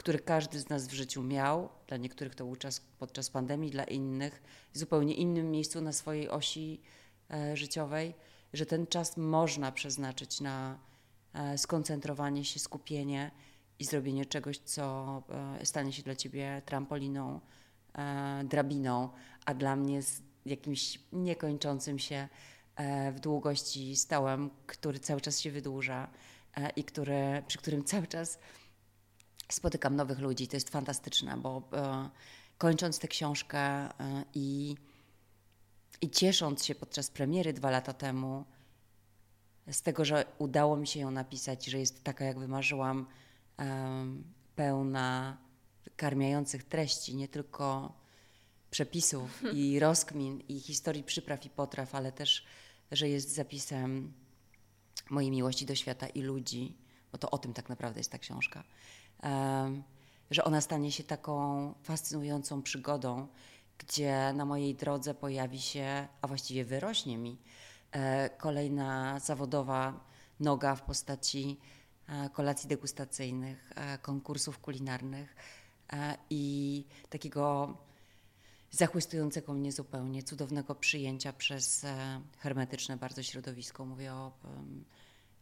[0.00, 3.84] który każdy z nas w życiu miał, dla niektórych to był czas podczas pandemii, dla
[3.84, 6.80] innych w zupełnie innym miejscu na swojej osi
[7.30, 8.14] e, życiowej,
[8.52, 10.78] że ten czas można przeznaczyć na
[11.56, 13.30] skoncentrowanie się, skupienie
[13.78, 15.22] i zrobienie czegoś, co
[15.60, 17.40] e, stanie się dla ciebie trampoliną,
[17.94, 19.10] e, drabiną,
[19.44, 22.28] a dla mnie z jakimś niekończącym się
[22.76, 26.08] e, w długości stołem, który cały czas się wydłuża
[26.76, 28.38] i który, przy którym cały czas
[29.54, 30.48] spotykam nowych ludzi.
[30.48, 31.62] To jest fantastyczne, bo
[32.58, 33.88] kończąc tę książkę
[34.34, 34.76] i,
[36.00, 38.44] i ciesząc się podczas premiery dwa lata temu
[39.70, 43.06] z tego, że udało mi się ją napisać, że jest taka, jak wymarzyłam,
[44.56, 45.36] pełna
[45.96, 47.92] karmiających treści, nie tylko
[48.70, 52.44] przepisów i rozkmin i historii przypraw i potraw, ale też,
[52.92, 54.12] że jest zapisem
[55.10, 56.76] mojej miłości do świata i ludzi,
[57.12, 58.64] bo to o tym tak naprawdę jest ta książka.
[60.30, 63.26] Że ona stanie się taką fascynującą przygodą,
[63.78, 67.38] gdzie na mojej drodze pojawi się, a właściwie wyrośnie mi,
[67.92, 70.00] e, kolejna zawodowa
[70.40, 71.58] noga w postaci
[72.10, 75.36] E, kolacji degustacyjnych, e, konkursów kulinarnych
[76.30, 77.76] i takiego
[78.70, 81.86] zachwystującego mnie zupełnie, cudownego przyjęcia przez
[82.38, 83.84] hermetyczne bardzo środowisko.
[83.84, 84.32] Mówię o,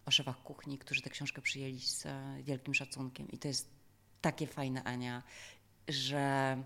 [0.08, 2.06] o szefach kuchni, którzy tę książkę przyjęli z
[2.42, 3.28] wielkim szacunkiem.
[3.28, 3.68] I to jest
[4.20, 5.22] takie fajne, Ania,
[5.88, 6.56] że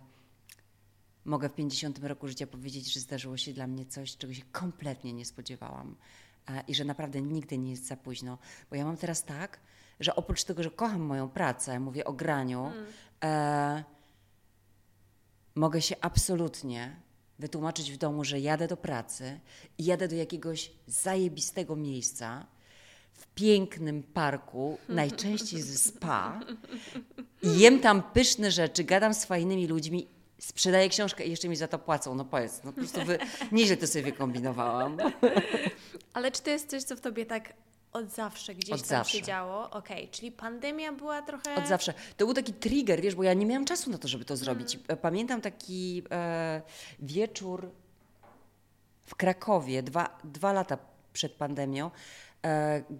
[1.24, 5.12] mogę w 50 roku życia powiedzieć, że zdarzyło się dla mnie coś, czego się kompletnie
[5.12, 5.96] nie spodziewałam.
[6.68, 8.38] I że naprawdę nigdy nie jest za późno.
[8.70, 9.61] Bo ja mam teraz tak,
[10.00, 12.87] że oprócz tego, że kocham moją pracę, mówię o graniu, mm.
[13.24, 13.85] e,
[15.55, 16.96] mogę się absolutnie
[17.38, 19.40] wytłumaczyć w domu, że jadę do pracy
[19.78, 22.46] i jadę do jakiegoś zajebistego miejsca
[23.12, 26.40] w pięknym parku, najczęściej ze spa,
[27.42, 30.07] jem tam pyszne rzeczy, gadam z fajnymi ludźmi,
[30.38, 32.14] sprzedaję książkę i jeszcze mi za to płacą.
[32.14, 33.18] No powiedz, no po prostu wy,
[33.53, 34.96] nieźle to sobie wykombinowałam.
[36.14, 37.53] Ale czy to jest coś, co w tobie tak
[37.92, 39.18] od zawsze gdzieś Od tam zawsze.
[39.18, 39.70] się działo.
[39.70, 41.55] Okej, okay, czyli pandemia była trochę.
[41.55, 41.94] Od zawsze.
[42.16, 44.75] To był taki trigger, wiesz, bo ja nie miałam czasu na to, żeby to zrobić.
[44.75, 44.98] Mm.
[45.03, 46.62] Pamiętam taki e,
[46.98, 47.70] wieczór
[49.07, 50.79] w Krakowie, dwa, dwa lata
[51.12, 51.90] przed pandemią,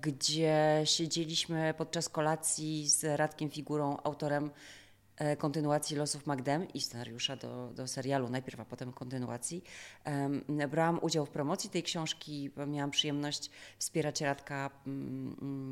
[0.03, 4.51] gdzie siedzieliśmy podczas kolacji z Radkiem Figurą, autorem
[5.17, 9.65] E, kontynuacji Losów Magdem i scenariusza do, do serialu, najpierw, a potem kontynuacji.
[10.71, 14.71] Brałam udział w promocji tej książki, miałam przyjemność wspierać Radka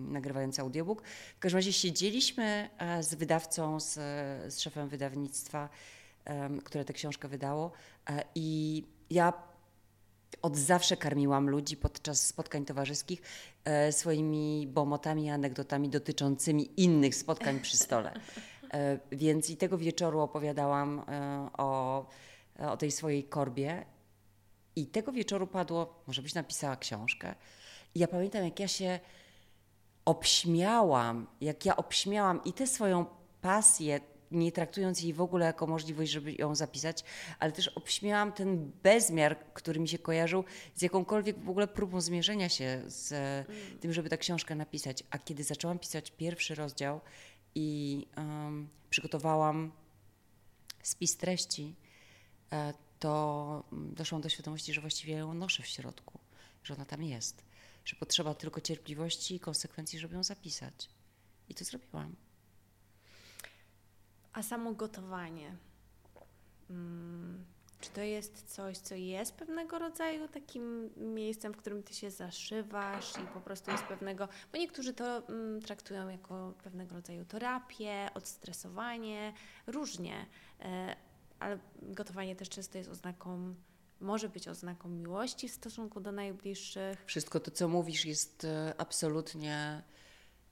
[0.08, 1.02] nagrywając audiobook.
[1.36, 3.94] W każdym razie siedzieliśmy e, z wydawcą, z,
[4.54, 5.68] z szefem wydawnictwa,
[6.64, 7.72] które tę książkę wydało
[8.10, 9.32] e, i ja
[10.42, 13.22] od zawsze karmiłam ludzi podczas spotkań towarzyskich
[13.64, 18.12] e, swoimi bomotami, anegdotami dotyczącymi innych spotkań przy stole.
[18.72, 22.06] E, więc i tego wieczoru opowiadałam e, o,
[22.58, 23.84] o tej swojej korbie.
[24.76, 27.34] I tego wieczoru padło, może byś napisała książkę.
[27.94, 29.00] I ja pamiętam, jak ja się
[30.04, 33.06] obśmiałam, jak ja obśmiałam i tę swoją
[33.40, 37.04] pasję nie traktując jej w ogóle jako możliwość, żeby ją zapisać,
[37.38, 42.48] ale też obśmiałam ten bezmiar, który mi się kojarzył z jakąkolwiek w ogóle próbą zmierzenia
[42.48, 43.78] się z mm.
[43.80, 45.04] tym, żeby tę książkę napisać.
[45.10, 47.00] A kiedy zaczęłam pisać pierwszy rozdział
[47.54, 49.72] i um, przygotowałam
[50.82, 51.74] spis treści,
[52.52, 56.18] e, to doszłam do świadomości, że właściwie ją noszę w środku,
[56.62, 57.44] że ona tam jest,
[57.84, 60.90] że potrzeba tylko cierpliwości i konsekwencji, żeby ją zapisać.
[61.48, 62.16] I to zrobiłam.
[64.32, 65.56] A samo gotowanie.
[66.68, 67.44] Hmm.
[67.80, 73.12] Czy to jest coś, co jest pewnego rodzaju takim miejscem, w którym ty się zaszywasz
[73.16, 79.32] i po prostu jest pewnego, bo niektórzy to mm, traktują jako pewnego rodzaju terapię, odstresowanie,
[79.66, 80.26] różnie,
[80.60, 80.96] e,
[81.38, 83.54] ale gotowanie też często jest oznaką,
[84.00, 87.04] może być oznaką miłości w stosunku do najbliższych.
[87.06, 89.82] Wszystko to, co mówisz, jest e, absolutnie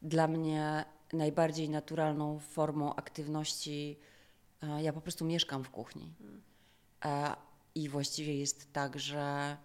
[0.03, 3.99] dla mnie najbardziej naturalną formą aktywności.
[4.63, 6.13] E, ja po prostu mieszkam w kuchni.
[7.05, 7.37] E,
[7.75, 9.57] I właściwie jest tak, że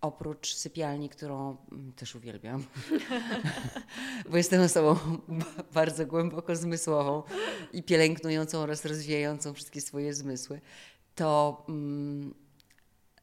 [0.00, 2.64] oprócz sypialni, którą mm, też uwielbiam,
[4.30, 4.96] bo jestem osobą
[5.74, 7.22] bardzo głęboko zmysłową
[7.72, 10.60] i pielęgnującą oraz rozwijającą wszystkie swoje zmysły,
[11.14, 12.34] to, mm,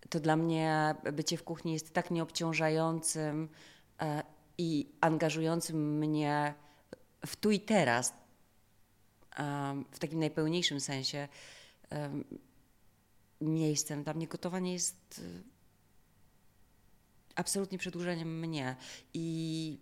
[0.09, 3.49] to dla mnie bycie w kuchni jest tak nieobciążającym
[4.01, 4.23] e,
[4.57, 6.53] i angażującym mnie
[7.25, 8.13] w tu i teraz,
[9.91, 11.27] w takim najpełniejszym sensie,
[13.41, 14.03] miejscem.
[14.03, 15.43] Dla mnie gotowanie jest y,
[17.35, 18.75] absolutnie przedłużeniem mnie.
[19.13, 19.77] I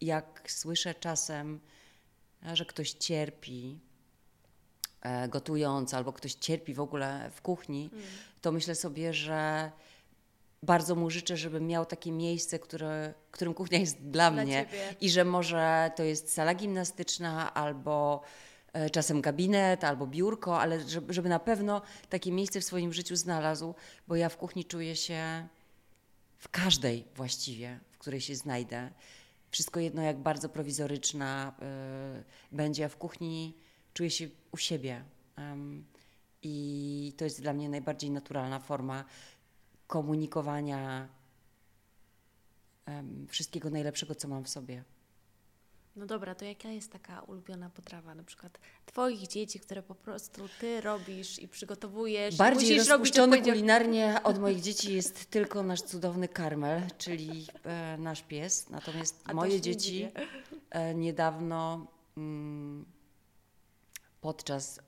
[0.00, 1.60] jak słyszę czasem,
[2.52, 3.78] że ktoś cierpi
[5.00, 8.04] e, gotując, albo ktoś cierpi w ogóle w kuchni, mm.
[8.40, 9.72] to myślę sobie, że
[10.64, 14.94] bardzo mu życzę, żeby miał takie miejsce, które, którym kuchnia jest dla, dla mnie ciebie.
[15.00, 18.22] i że może to jest sala gimnastyczna albo
[18.72, 23.16] e, czasem gabinet albo biurko, ale żeby, żeby na pewno takie miejsce w swoim życiu
[23.16, 23.74] znalazł,
[24.08, 25.48] bo ja w kuchni czuję się
[26.38, 28.90] w każdej właściwie, w której się znajdę.
[29.50, 31.52] Wszystko jedno, jak bardzo prowizoryczna
[32.52, 33.56] y, będzie, a w kuchni
[33.94, 35.04] czuję się u siebie.
[35.38, 35.84] Um,
[36.42, 39.04] I to jest dla mnie najbardziej naturalna forma
[39.94, 41.08] komunikowania
[42.86, 44.84] um, wszystkiego najlepszego, co mam w sobie.
[45.96, 50.48] No dobra, to jaka jest taka ulubiona potrawa, na przykład Twoich dzieci, które po prostu
[50.60, 52.36] Ty robisz i przygotowujesz?
[52.36, 58.70] Bardziej rozpuszczony kulinarnie od moich dzieci jest tylko nasz cudowny karmel, czyli e, nasz pies.
[58.70, 60.08] Natomiast moje dzieci
[60.70, 62.84] e, niedawno mm,
[64.20, 64.80] podczas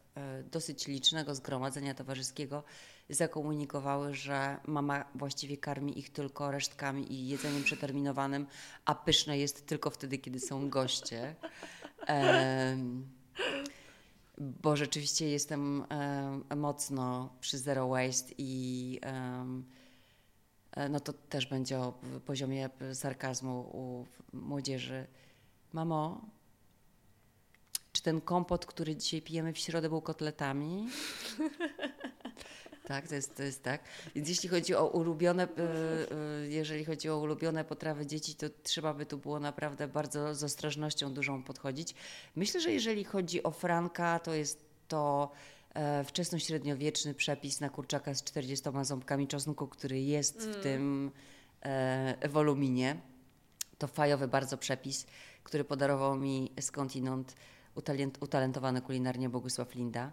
[0.51, 2.65] dosyć licznego zgromadzenia towarzyskiego
[3.11, 8.47] zakomunikowały, że mama właściwie karmi ich tylko resztkami i jedzeniem przeterminowanym,
[8.85, 11.35] a pyszne jest tylko wtedy, kiedy są goście.
[14.39, 15.85] Bo rzeczywiście jestem
[16.57, 19.65] mocno przy zero waste i um,
[20.91, 25.07] no to też będzie o poziomie sarkazmu u młodzieży.
[25.73, 26.21] Mamo,
[27.97, 30.87] czy ten kompot, który dzisiaj pijemy w środę był kotletami?
[32.87, 33.81] Tak, to jest, to jest tak.
[34.15, 38.95] Więc jeśli chodzi o ulubione, e, e, jeżeli chodzi o ulubione potrawy dzieci, to trzeba
[38.95, 41.95] by tu było naprawdę bardzo z ostrożnością dużą podchodzić.
[42.37, 45.31] Myślę, że jeżeli chodzi o Franka, to jest to
[45.75, 50.55] e, wczesnośredniowieczny przepis na kurczaka z 40 ząbkami czosnku, który jest mm.
[50.55, 51.11] w tym
[51.61, 52.97] e, woluminie.
[53.79, 55.07] To fajowy bardzo przepis,
[55.43, 57.35] który podarował mi skądinąd
[57.77, 60.13] utalent, utalentowany kulinarnie Bogusław Linda.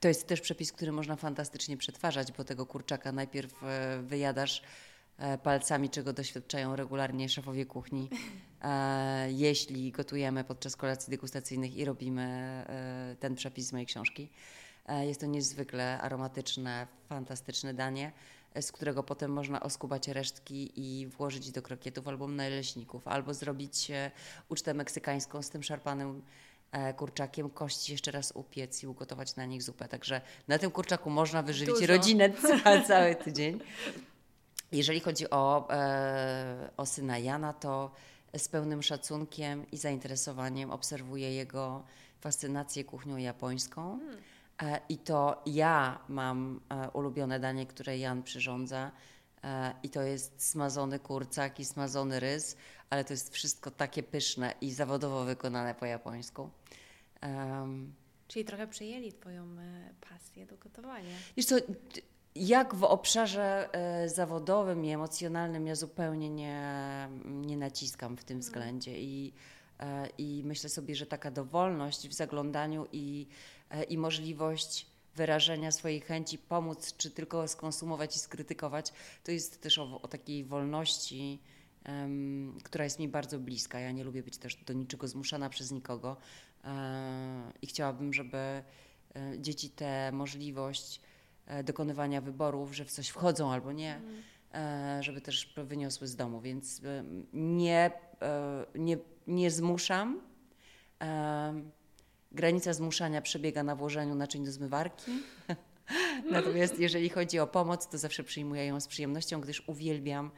[0.00, 4.62] To jest też przepis, który można fantastycznie przetwarzać, bo tego kurczaka najpierw e, wyjadasz
[5.18, 8.08] e, palcami, czego doświadczają regularnie szefowie kuchni,
[8.62, 12.64] e, jeśli gotujemy podczas kolacji degustacyjnych i robimy
[13.20, 14.28] ten przepis z mojej książki.
[15.00, 18.12] Jest to niezwykle aromatyczne, fantastyczne danie,
[18.60, 23.90] z którego potem można oskubać resztki i włożyć do krokietów albo naleśników, albo zrobić
[24.48, 26.22] ucztę meksykańską z tym szarpanym
[26.72, 29.88] E, kurczakiem, kości jeszcze raz upiec i ugotować na nich zupę.
[29.88, 31.86] Także na tym kurczaku można wyżywić Dużo.
[31.86, 32.30] rodzinę
[32.88, 33.60] cały tydzień.
[34.72, 37.90] Jeżeli chodzi o, e, o syna Jana, to
[38.36, 41.82] z pełnym szacunkiem i zainteresowaniem obserwuję jego
[42.20, 43.98] fascynację kuchnią japońską.
[43.98, 44.16] Hmm.
[44.62, 46.60] E, I to ja mam
[46.92, 48.90] ulubione danie, które Jan przyrządza.
[49.82, 52.56] I to jest smazony kurczak i smazony rys,
[52.90, 56.50] ale to jest wszystko takie pyszne i zawodowo wykonane po japońsku.
[57.22, 57.94] Um,
[58.28, 61.16] Czyli trochę przejęli Twoją e, pasję do gotowania.
[61.36, 61.56] Wiesz co,
[62.34, 66.62] jak w obszarze e, zawodowym i emocjonalnym ja zupełnie nie,
[67.24, 68.40] nie naciskam w tym mhm.
[68.40, 69.32] względzie i
[69.80, 76.00] E, I myślę sobie, że taka dowolność w zaglądaniu i, e, i możliwość wyrażenia swojej
[76.00, 78.92] chęci pomóc, czy tylko skonsumować i skrytykować,
[79.24, 81.38] to jest też o, o takiej wolności,
[81.88, 83.80] um, która jest mi bardzo bliska.
[83.80, 86.16] Ja nie lubię być też do niczego zmuszana przez nikogo
[86.64, 88.62] e, i chciałabym, żeby e,
[89.38, 91.00] dzieci tę możliwość
[91.46, 94.22] e, dokonywania wyborów, że w coś wchodzą albo nie, mm.
[94.54, 97.90] e, żeby też wyniosły z domu, więc e, nie,
[98.74, 100.20] nie, nie zmuszam.
[102.32, 105.12] Granica zmuszania przebiega na włożeniu naczyń do zmywarki.
[106.30, 110.30] Natomiast jeżeli chodzi o pomoc, to zawsze przyjmuję ją z przyjemnością, gdyż uwielbiam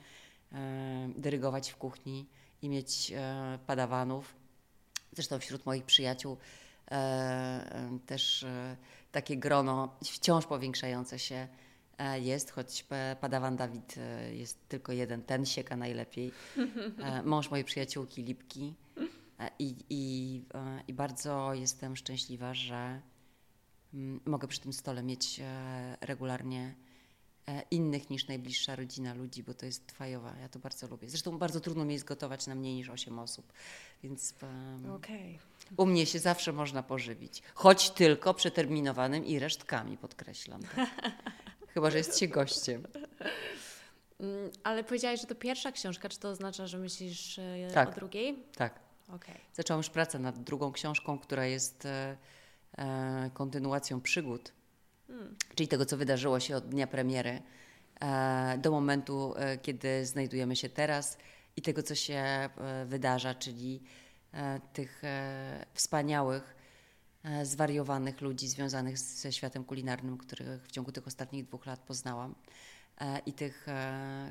[0.52, 2.26] e, dyrygować w kuchni
[2.62, 4.34] i mieć e, padawanów.
[5.12, 6.36] Zresztą wśród moich przyjaciół
[6.90, 8.46] e, też
[9.12, 11.48] takie grono wciąż powiększające się
[12.20, 12.84] jest, choć
[13.20, 13.94] padawan Dawid
[14.32, 16.32] jest tylko jeden, ten sieka najlepiej.
[17.24, 18.74] Mąż mojej przyjaciółki Lipki
[19.58, 23.00] I, i, e, I bardzo jestem szczęśliwa, że
[23.94, 26.74] mm, mogę przy tym stole mieć e, regularnie
[27.70, 30.34] innych niż najbliższa rodzina ludzi, bo to jest fajowa.
[30.40, 31.08] Ja to bardzo lubię.
[31.08, 33.52] Zresztą bardzo trudno mi jest gotować na mniej niż 8 osób,
[34.02, 35.38] więc um, okay.
[35.76, 37.42] u mnie się zawsze można pożywić.
[37.54, 40.62] Choć tylko przeterminowanym i resztkami, podkreślam.
[40.62, 40.90] Tak?
[41.74, 42.86] Chyba, że jest się gościem.
[44.20, 46.08] Mm, ale powiedziałaś, że to pierwsza książka.
[46.08, 47.40] Czy to oznacza, że myślisz
[47.74, 47.88] tak.
[47.88, 48.38] o drugiej?
[48.56, 48.80] Tak.
[49.08, 49.34] Okay.
[49.54, 52.16] Zaczęłam już pracę nad drugą książką, która jest e,
[52.78, 54.52] e, kontynuacją przygód,
[55.06, 55.36] hmm.
[55.54, 57.42] czyli tego, co wydarzyło się od dnia premiery
[58.00, 61.18] e, do momentu, e, kiedy znajdujemy się teraz
[61.56, 62.50] i tego, co się e,
[62.86, 63.82] wydarza, czyli
[64.72, 65.02] tych
[65.74, 66.54] wspaniałych,
[67.42, 72.34] zwariowanych ludzi związanych ze światem kulinarnym, których w ciągu tych ostatnich dwóch lat poznałam
[73.26, 73.66] i tych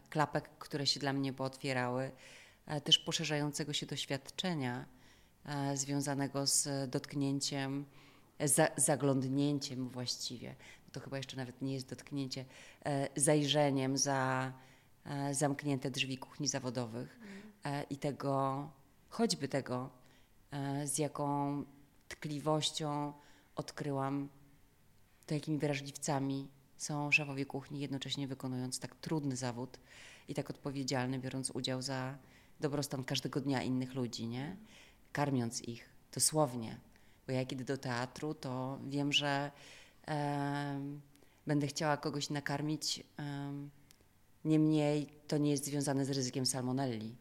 [0.10, 2.12] klapek, które się dla mnie pootwierały
[2.84, 4.86] też poszerzającego się doświadczenia
[5.46, 7.86] e, związanego z dotknięciem,
[8.40, 10.56] za, zaglądnięciem właściwie.
[10.92, 12.46] To chyba jeszcze nawet nie jest dotknięcie,
[12.86, 14.54] e, zajrzeniem za
[15.32, 17.20] zamknięte drzwi kuchni zawodowych
[17.90, 18.70] i tego,
[19.10, 19.90] choćby tego,
[20.86, 21.64] z jaką
[22.08, 23.14] tkliwością
[23.56, 24.30] odkryłam
[25.26, 26.48] to, jakimi wrażliwcami
[26.78, 29.80] są szefowie kuchni, jednocześnie wykonując tak trudny zawód
[30.28, 32.18] i tak odpowiedzialny, biorąc udział za
[32.62, 34.58] dobrostan każdego dnia innych ludzi, nie?
[35.12, 36.78] Karmiąc ich dosłownie.
[37.28, 39.52] Bo ja kiedy do teatru, to wiem, że
[40.08, 40.80] e,
[41.48, 43.04] będę chciała kogoś nakarmić.
[43.20, 43.52] E,
[44.46, 47.16] niemniej to nie jest związane z ryzykiem salmonelli.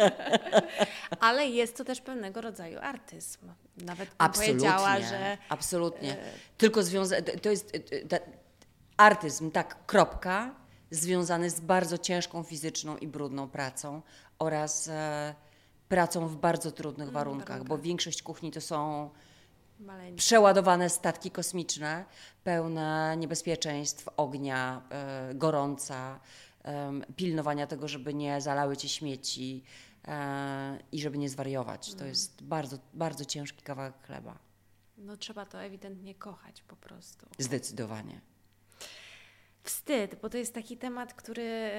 [1.20, 3.38] Ale jest to też pewnego rodzaju artyzm.
[3.76, 5.38] Nawet bym absolutnie, powiedziała, że.
[5.48, 6.18] Absolutnie.
[6.18, 7.22] E, Tylko związane.
[7.22, 7.72] To jest.
[8.96, 10.59] Artyzm, tak, kropka
[10.90, 14.02] związany z bardzo ciężką fizyczną i brudną pracą
[14.38, 15.34] oraz e,
[15.88, 19.10] pracą w bardzo trudnych mm, warunkach, bo większość kuchni to są
[19.80, 20.16] Maleńkie.
[20.16, 22.04] przeładowane statki kosmiczne,
[22.44, 26.20] pełne niebezpieczeństw, ognia, e, gorąca,
[26.64, 29.64] e, pilnowania tego, żeby nie zalały ci śmieci
[30.08, 31.88] e, i żeby nie zwariować.
[31.88, 31.98] Mm.
[31.98, 34.38] To jest bardzo, bardzo ciężki kawałek chleba.
[34.98, 37.26] No trzeba to ewidentnie kochać po prostu.
[37.38, 38.20] Zdecydowanie
[39.62, 41.70] wstyd, bo to jest taki temat, który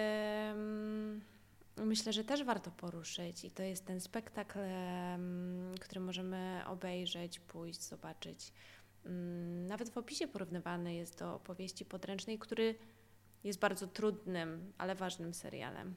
[1.78, 4.60] myślę, że też warto poruszyć i to jest ten spektakl,
[5.80, 8.54] który możemy obejrzeć, pójść, zobaczyć.
[9.06, 12.76] Mm, nawet w opisie porównywany jest do opowieści podręcznej, który
[13.44, 15.96] jest bardzo trudnym, ale ważnym serialem.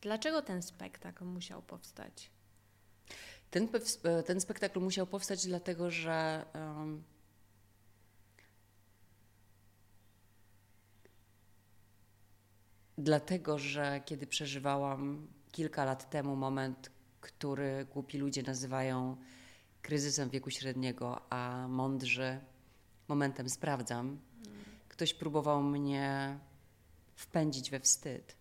[0.00, 2.30] Dlaczego ten spektakl musiał powstać?
[3.50, 3.68] Ten,
[4.26, 7.02] ten spektakl musiał powstać dlatego, że um,
[12.98, 19.16] Dlatego, że kiedy przeżywałam kilka lat temu moment, który głupi ludzie nazywają
[19.82, 22.40] kryzysem wieku średniego, a mądrzy
[23.08, 24.18] momentem sprawdzam,
[24.88, 26.38] ktoś próbował mnie
[27.16, 28.36] wpędzić we wstyd.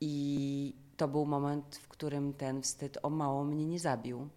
[0.00, 4.28] I to był moment, w którym ten wstyd o mało mnie nie zabił.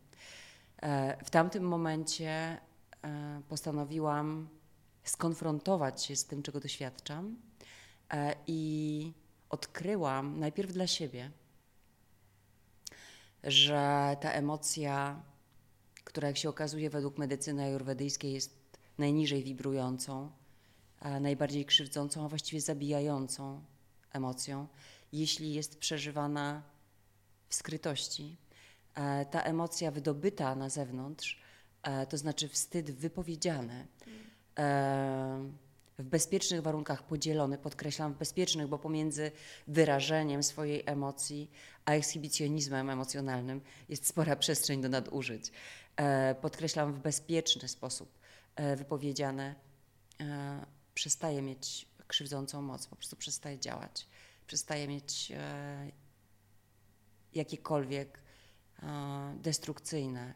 [0.81, 2.29] E, w tamtym momencie
[3.01, 4.49] e, postanowiłam
[5.05, 7.35] skonfrontować się z tym, czego doświadczam
[8.13, 9.13] e, i
[9.49, 11.31] odkryłam najpierw dla siebie,
[13.43, 15.23] że ta emocja,
[16.03, 18.65] która jak się okazuje według medycyny ajurwedyjskiej jest
[18.97, 20.31] najniżej wibrującą,
[21.21, 23.61] najbardziej krzywdzącą, a właściwie zabijającą
[24.11, 24.67] emocją,
[25.13, 26.63] jeśli jest przeżywana
[27.49, 28.37] w skrytości.
[28.95, 31.41] E, ta emocja wydobyta na zewnątrz,
[31.83, 33.87] e, to znaczy wstyd wypowiedziany,
[35.97, 39.31] w bezpiecznych warunkach podzielony, podkreślam w bezpiecznych, bo pomiędzy
[39.67, 41.51] wyrażeniem swojej emocji
[41.85, 45.51] a ekshibicjonizmem emocjonalnym jest spora przestrzeń do nadużyć.
[45.95, 48.19] E, podkreślam w bezpieczny sposób
[48.55, 49.55] e, wypowiedziane,
[50.19, 54.07] e, przestaje mieć krzywdzącą moc, po prostu przestaje działać,
[54.47, 55.31] przestaje mieć
[57.33, 58.19] jakiekolwiek
[59.35, 60.33] destrukcyjne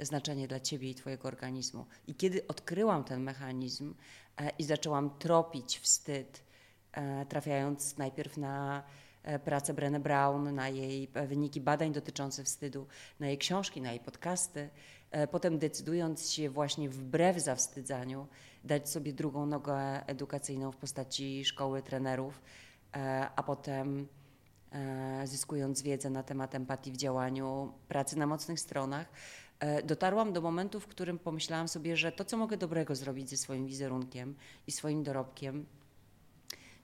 [0.00, 1.86] znaczenie dla ciebie i twojego organizmu.
[2.06, 3.94] I kiedy odkryłam ten mechanizm
[4.36, 6.42] e, i zaczęłam tropić wstyd,
[6.92, 8.82] e, trafiając najpierw na
[9.22, 12.86] e, pracę Brené Brown, na jej wyniki badań dotyczące wstydu,
[13.20, 14.70] na jej książki, na jej podcasty,
[15.30, 18.26] potem decydując się właśnie wbrew zawstydzaniu,
[18.64, 22.42] dać sobie drugą nogę edukacyjną w postaci szkoły trenerów,
[23.36, 24.08] a potem
[25.24, 29.06] zyskując wiedzę na temat empatii w działaniu, pracy na mocnych stronach,
[29.84, 33.66] dotarłam do momentu, w którym pomyślałam sobie, że to, co mogę dobrego zrobić ze swoim
[33.66, 34.34] wizerunkiem
[34.66, 35.66] i swoim dorobkiem,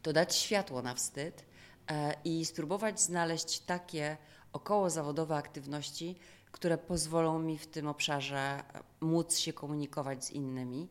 [0.03, 1.45] to dać światło na wstyd
[1.91, 4.17] e, i spróbować znaleźć takie
[4.53, 6.17] około zawodowe aktywności,
[6.53, 8.65] które pozwolą mi w tym obszarze
[9.01, 10.89] móc się komunikować z innymi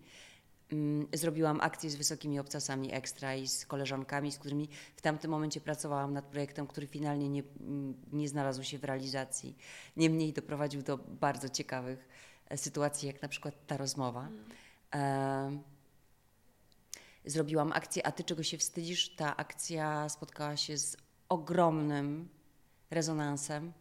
[1.14, 6.14] zrobiłam akcję z wysokimi obcasami ekstra i z koleżankami, z którymi w tamtym momencie pracowałam
[6.14, 9.58] nad projektem, który finalnie nie, mm, nie znalazł się w realizacji.
[9.98, 12.08] Niemniej doprowadził do bardzo ciekawych
[12.48, 14.28] e, sytuacji, jak na przykład ta rozmowa.
[14.92, 15.64] Mm.
[17.26, 19.16] Zrobiłam akcję A ty czego się wstydzisz?
[19.16, 20.98] Ta akcja spotkała się z
[21.30, 22.30] ogromnym
[22.90, 23.74] rezonansem.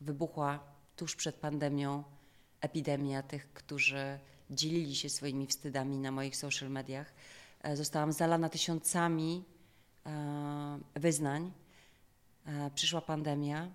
[0.00, 0.58] Wybuchła
[0.96, 2.04] tuż przed pandemią
[2.60, 4.18] epidemia tych, którzy
[4.50, 7.12] dzielili się swoimi wstydami na moich social mediach.
[7.62, 9.44] E, zostałam zalana tysiącami
[10.06, 11.52] e, wyznań.
[12.46, 13.70] E, przyszła pandemia,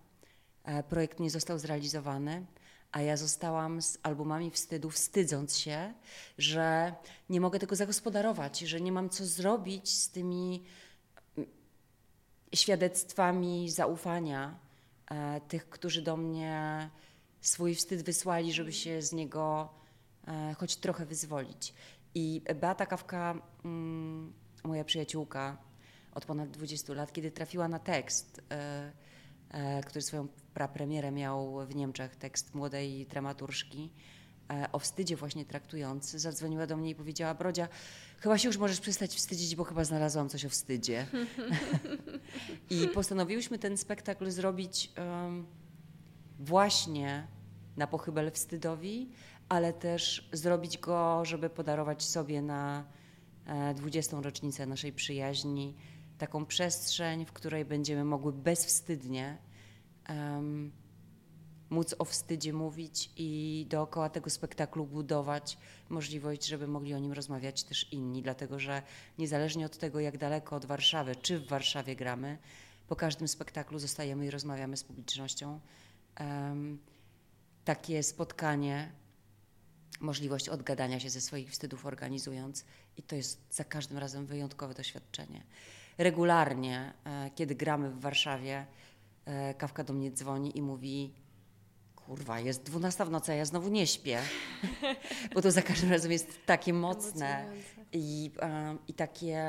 [0.89, 2.45] projekt nie został zrealizowany,
[2.91, 5.93] a ja zostałam z albumami wstydu, wstydząc się,
[6.37, 6.95] że
[7.29, 10.63] nie mogę tego zagospodarować, że nie mam co zrobić z tymi
[11.37, 11.49] mm,
[12.53, 14.59] świadectwami zaufania
[15.47, 16.89] tych, którzy do mnie
[17.41, 19.69] swój wstyd wysłali, żeby się z niego
[20.57, 21.73] choć trochę wyzwolić.
[22.15, 25.57] I Beata Kawka, mm, moja przyjaciółka
[26.15, 28.91] od ponad 20 lat, kiedy trafiła na tekst, e,
[29.49, 33.91] e, który swoją prapremierę miał w Niemczech, tekst młodej dramaturżki,
[34.71, 37.67] o wstydzie właśnie traktujący, zadzwoniła do mnie i powiedziała: Brodzia,
[38.19, 41.05] chyba się już możesz przestać wstydzić, bo chyba znalazłam coś o wstydzie.
[42.69, 45.45] I postanowiłyśmy ten spektakl zrobić um,
[46.39, 47.27] właśnie
[47.77, 49.09] na pochybel wstydowi,
[49.53, 52.85] ale też zrobić go, żeby podarować sobie na
[53.75, 54.17] 20.
[54.17, 55.75] E, rocznicę naszej przyjaźni
[56.17, 59.37] taką przestrzeń, w której będziemy mogły bezwstydnie
[60.09, 60.71] um,
[61.69, 65.57] móc o wstydzie mówić i dookoła tego spektaklu budować
[65.89, 68.81] możliwość, żeby mogli o nim rozmawiać też inni, dlatego że
[69.17, 72.37] niezależnie od tego, jak daleko od Warszawy, czy w Warszawie gramy,
[72.87, 75.59] po każdym spektaklu zostajemy i rozmawiamy z publicznością.
[76.19, 76.79] Um,
[77.65, 79.02] takie spotkanie
[79.99, 82.65] możliwość odgadania się ze swoich wstydów organizując
[82.97, 85.43] i to jest za każdym razem wyjątkowe doświadczenie.
[85.97, 88.65] Regularnie, e, kiedy gramy w Warszawie,
[89.25, 91.13] e, Kawka do mnie dzwoni i mówi
[91.95, 94.19] kurwa, jest 12 w nocy, a ja znowu nie śpię,
[95.33, 97.45] bo to za każdym razem jest takie mocne
[97.91, 99.39] i, e, i takie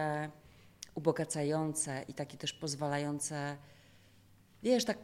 [0.94, 3.56] ubogacające i takie też pozwalające,
[4.62, 4.98] wiesz, tak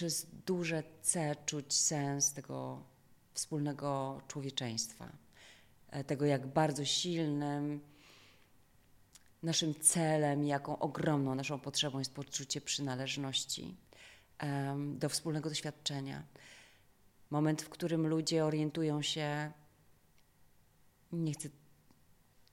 [0.00, 2.82] przez duże C czuć sens tego
[3.34, 5.12] wspólnego człowieczeństwa.
[5.90, 7.80] E, tego, jak bardzo silnym
[9.42, 13.76] naszym celem, jaką ogromną naszą potrzebą jest poczucie przynależności
[14.94, 16.22] do wspólnego doświadczenia.
[17.30, 19.52] Moment, w którym ludzie orientują się,
[21.12, 21.48] nie chcę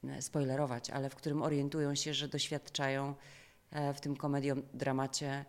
[0.04, 3.16] e, spoilerować, ale w którym orientują się, że doświadczają
[3.72, 5.46] e, w tym komediom, dramacie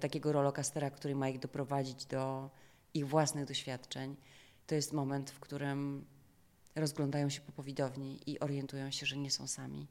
[0.00, 2.50] takiego rolokastera, który ma ich doprowadzić do
[2.94, 4.16] ich własnych doświadczeń,
[4.66, 6.04] to jest moment, w którym
[6.74, 9.86] rozglądają się po powidowni i orientują się, że nie są sami.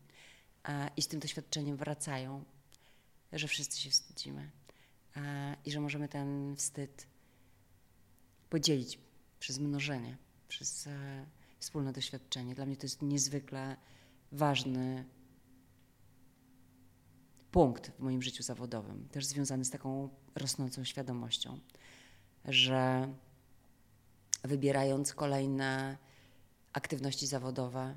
[0.67, 2.43] E, I z tym doświadczeniem wracają,
[3.33, 4.51] że wszyscy się wstydzimy
[5.15, 7.07] e, i że możemy ten wstyd
[8.49, 8.99] podzielić
[9.39, 10.17] przez mnożenie,
[10.47, 10.89] przez
[11.59, 12.55] wspólne doświadczenie.
[12.55, 13.77] Dla mnie to jest niezwykle
[14.31, 15.05] ważny
[17.53, 21.59] punkt w moim życiu zawodowym, też związany z taką rosnącą świadomością,
[22.45, 23.13] że
[24.43, 25.97] wybierając kolejne
[26.73, 27.95] aktywności zawodowe,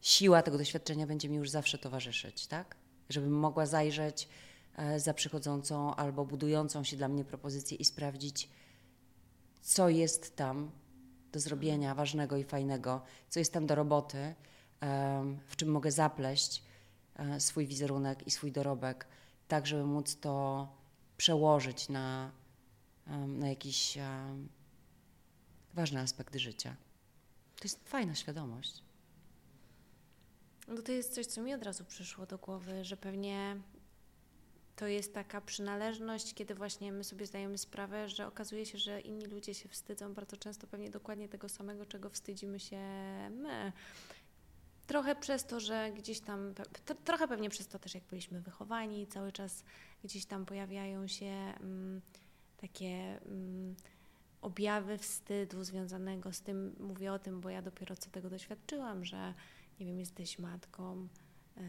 [0.00, 2.76] siła tego doświadczenia będzie mi już zawsze towarzyszyć, tak?
[3.08, 4.28] Żebym mogła zajrzeć
[4.76, 8.48] e, za przychodzącą albo budującą się dla mnie propozycję i sprawdzić,
[9.62, 10.70] co jest tam
[11.32, 14.34] do zrobienia ważnego i fajnego, co jest tam do roboty,
[15.46, 16.67] w czym mogę zapleść e,
[17.38, 19.06] swój wizerunek i swój dorobek,
[19.48, 20.68] tak żeby móc to
[21.16, 22.30] przełożyć na,
[23.26, 23.98] na jakiś
[25.74, 26.76] ważne aspekty życia.
[27.56, 28.82] To jest fajna świadomość.
[30.68, 33.56] No to jest coś, co mi od razu przyszło do głowy, że pewnie
[34.76, 39.26] to jest taka przynależność, kiedy właśnie my sobie zdajemy sprawę, że okazuje się, że inni
[39.26, 42.80] ludzie się wstydzą bardzo często pewnie dokładnie tego samego, czego wstydzimy się
[43.30, 43.72] my.
[44.88, 46.54] Trochę przez to, że gdzieś tam,
[47.04, 49.64] trochę pewnie przez to też, jak byliśmy wychowani, cały czas
[50.04, 52.00] gdzieś tam pojawiają się mm,
[52.56, 53.74] takie mm,
[54.42, 56.76] objawy wstydu związanego z tym.
[56.80, 59.34] Mówię o tym, bo ja dopiero co tego doświadczyłam, że
[59.80, 61.08] nie wiem, jesteś matką,
[61.56, 61.60] e,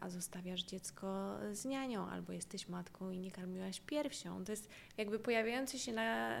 [0.00, 4.44] a zostawiasz dziecko z nianią, albo jesteś matką i nie karmiłaś piersią.
[4.44, 6.38] To jest jakby pojawiające się na,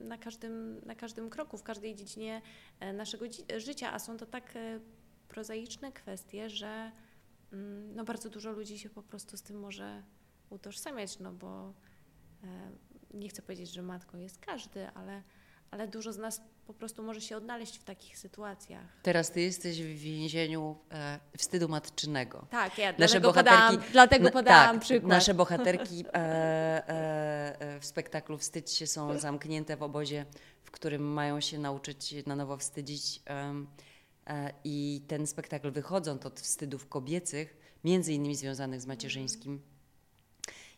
[0.00, 2.42] na, każdym, na każdym kroku, w każdej dziedzinie
[2.80, 3.24] e, naszego
[3.56, 4.80] życia, a są to tak e,
[5.28, 6.92] prozaiczne kwestie, że
[7.52, 10.02] mm, no, bardzo dużo ludzi się po prostu z tym może
[10.50, 11.74] utożsamiać, no bo
[13.14, 15.22] nie chcę powiedzieć, że matką jest każdy, ale,
[15.70, 18.86] ale dużo z nas po prostu może się odnaleźć w takich sytuacjach.
[19.02, 22.46] Teraz ty jesteś w więzieniu e, wstydu matczynego.
[22.50, 25.10] Tak, ja nasze dlatego bohaterki, podałam, dlatego podałam tak, przykład.
[25.10, 30.26] Nasze bohaterki e, e, e, w spektaklu Wstydź się są zamknięte w obozie,
[30.64, 33.22] w którym mają się nauczyć na nowo wstydzić.
[33.30, 33.54] E,
[34.64, 39.60] I ten spektakl wychodząc od wstydów kobiecych, między innymi związanych z macierzyńskim,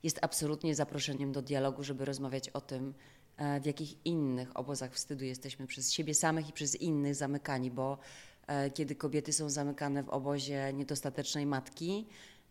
[0.03, 2.95] jest absolutnie zaproszeniem do dialogu, żeby rozmawiać o tym,
[3.39, 7.99] E, w jakich innych obozach wstydu jesteśmy przez siebie samych i przez innych zamykani, bo
[8.47, 12.07] e, kiedy kobiety są zamykane w obozie niedostatecznej matki,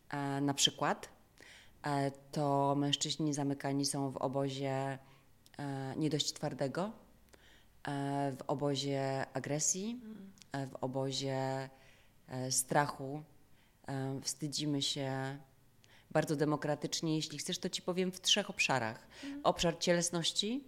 [0.09, 1.17] e, na przykład,
[2.31, 4.99] to mężczyźni zamykani są w obozie
[5.97, 6.91] nie dość twardego,
[8.31, 10.01] w obozie agresji,
[10.53, 11.69] w obozie
[12.49, 13.23] strachu.
[14.21, 15.37] Wstydzimy się
[16.11, 17.15] bardzo demokratycznie.
[17.15, 19.07] Jeśli chcesz, to ci powiem w trzech obszarach:
[19.43, 20.63] obszar cielesności,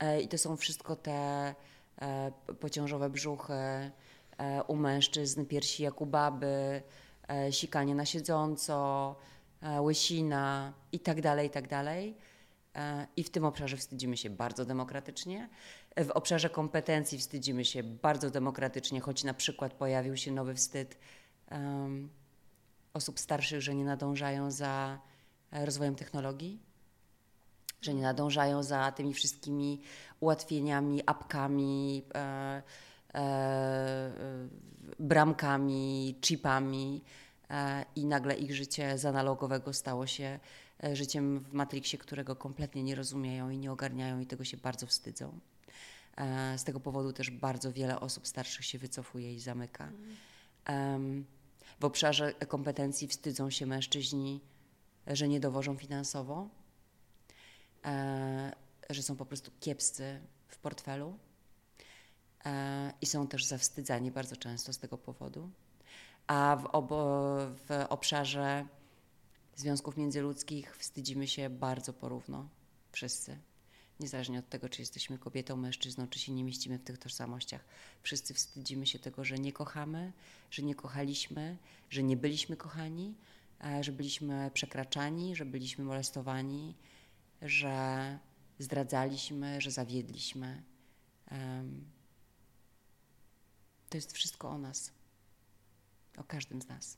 [0.00, 1.54] E, I to są wszystko te
[2.00, 3.90] e, pociążowe brzuchy e,
[4.66, 6.82] u mężczyzn, piersi jak u baby,
[7.50, 9.16] sikanie na siedząco,
[9.80, 12.16] łysina i tak dalej, i tak dalej.
[13.16, 15.48] I w tym obszarze wstydzimy się bardzo demokratycznie.
[15.96, 20.98] W obszarze kompetencji wstydzimy się bardzo demokratycznie, choć na przykład pojawił się nowy wstyd
[21.50, 22.08] um,
[22.94, 24.98] osób starszych, że nie nadążają za
[25.52, 26.70] rozwojem technologii
[27.82, 29.80] że nie nadążają za tymi wszystkimi
[30.20, 32.62] ułatwieniami, apkami, e,
[33.14, 34.10] e,
[34.98, 37.02] bramkami, chipami
[37.50, 40.38] e, i nagle ich życie z analogowego stało się
[40.84, 44.86] e, życiem w Matrixie, którego kompletnie nie rozumieją i nie ogarniają i tego się bardzo
[44.86, 45.38] wstydzą.
[46.16, 49.92] E, z tego powodu też bardzo wiele osób starszych się wycofuje i zamyka.
[51.80, 54.40] w obszarze kompetencji wstydzą się mężczyźni,
[55.06, 56.48] że nie dowożą finansowo,
[57.84, 58.52] e,
[58.90, 61.18] że są po prostu kiepscy w portfelu
[62.44, 65.50] e, i są też zawstydzani bardzo często z tego powodu.
[66.26, 68.66] A w, obo, w obszarze
[69.56, 72.48] związków międzyludzkich wstydzimy się bardzo porówno,
[72.92, 73.38] wszyscy.
[74.00, 77.64] Niezależnie od tego, czy jesteśmy kobietą, mężczyzną, czy się nie mieścimy w tych tożsamościach.
[78.02, 80.12] Wszyscy wstydzimy się tego, że nie kochamy,
[80.50, 81.56] że nie kochaliśmy,
[81.90, 83.14] że nie byliśmy kochani,
[83.64, 86.74] e, że byliśmy przekraczani, że byliśmy molestowani,
[87.42, 88.18] że
[88.58, 90.62] zdradzaliśmy, że zawiedliśmy.
[93.88, 94.92] To jest wszystko o nas,
[96.16, 96.96] o każdym z nas.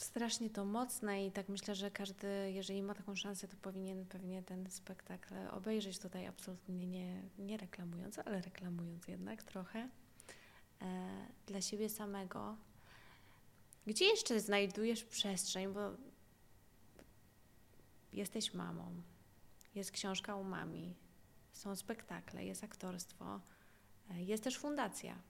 [0.00, 4.42] Strasznie to mocne i tak myślę, że każdy, jeżeli ma taką szansę, to powinien pewnie
[4.42, 5.98] ten spektakl obejrzeć.
[5.98, 9.88] Tutaj absolutnie nie, nie reklamując, ale reklamując jednak trochę
[10.82, 12.56] e, dla siebie samego.
[13.86, 15.90] Gdzie jeszcze znajdujesz przestrzeń, bo
[18.12, 19.02] jesteś mamą,
[19.74, 20.94] jest książka u mami,
[21.52, 23.40] są spektakle, jest aktorstwo,
[24.10, 25.22] e, jest też fundacja,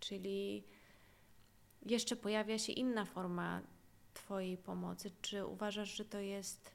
[0.00, 0.64] czyli
[1.84, 3.60] jeszcze pojawia się inna forma
[4.14, 5.10] Twojej pomocy.
[5.22, 6.70] Czy uważasz, że to jest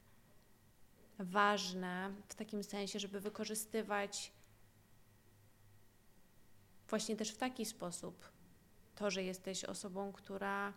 [1.18, 4.32] ważne w takim sensie, żeby wykorzystywać
[6.88, 8.28] właśnie też w taki sposób
[8.94, 10.72] to, że jesteś osobą, która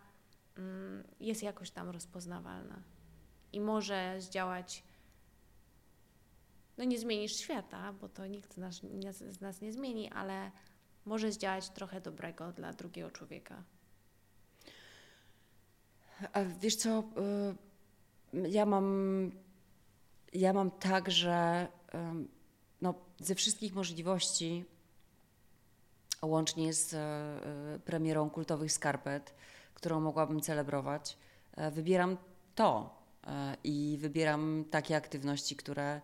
[0.57, 2.81] mm, jest jakoś tam rozpoznawalna?
[3.53, 4.83] i może zdziałać.
[6.77, 8.81] No nie zmienisz świata, bo to nikt z nas,
[9.29, 10.51] z nas nie zmieni, ale
[11.05, 13.63] może zdziałać trochę dobrego dla drugiego człowieka.
[16.59, 17.03] Wiesz co,
[18.33, 19.31] y, ja mam,
[20.33, 21.67] ja mam tak, że
[22.81, 24.65] no, ze wszystkich możliwości,
[26.25, 29.33] łącznie z e, premierą kultowych skarpet,
[29.73, 31.17] którą mogłabym celebrować,
[31.55, 32.17] e, wybieram
[32.55, 32.97] to
[33.27, 36.01] e, i wybieram takie aktywności, które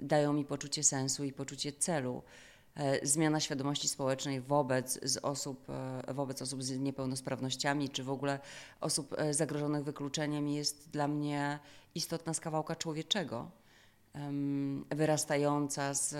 [0.00, 2.22] dają mi poczucie sensu i poczucie celu.
[3.02, 5.66] Zmiana świadomości społecznej wobec, z osób,
[6.08, 8.38] wobec osób z niepełnosprawnościami, czy w ogóle
[8.80, 11.58] osób zagrożonych wykluczeniem jest dla mnie
[11.94, 13.50] istotna z kawałka człowieczego,
[14.90, 16.14] wyrastająca z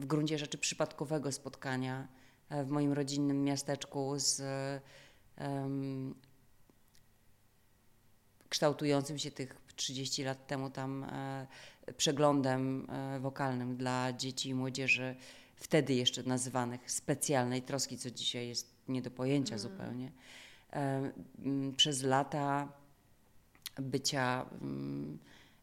[0.00, 2.08] w gruncie rzeczy przypadkowego spotkania
[2.48, 4.42] e, w moim rodzinnym miasteczku z
[8.48, 11.46] kształtującym się tych 30 lat temu tam e,
[11.96, 15.16] przeglądem e, wokalnym dla dzieci i młodzieży,
[15.56, 19.58] wtedy jeszcze nazywanych specjalnej troski, co dzisiaj jest nie do pojęcia mm.
[19.58, 20.12] zupełnie.
[20.72, 21.12] E,
[21.76, 22.68] przez lata
[23.76, 24.46] bycia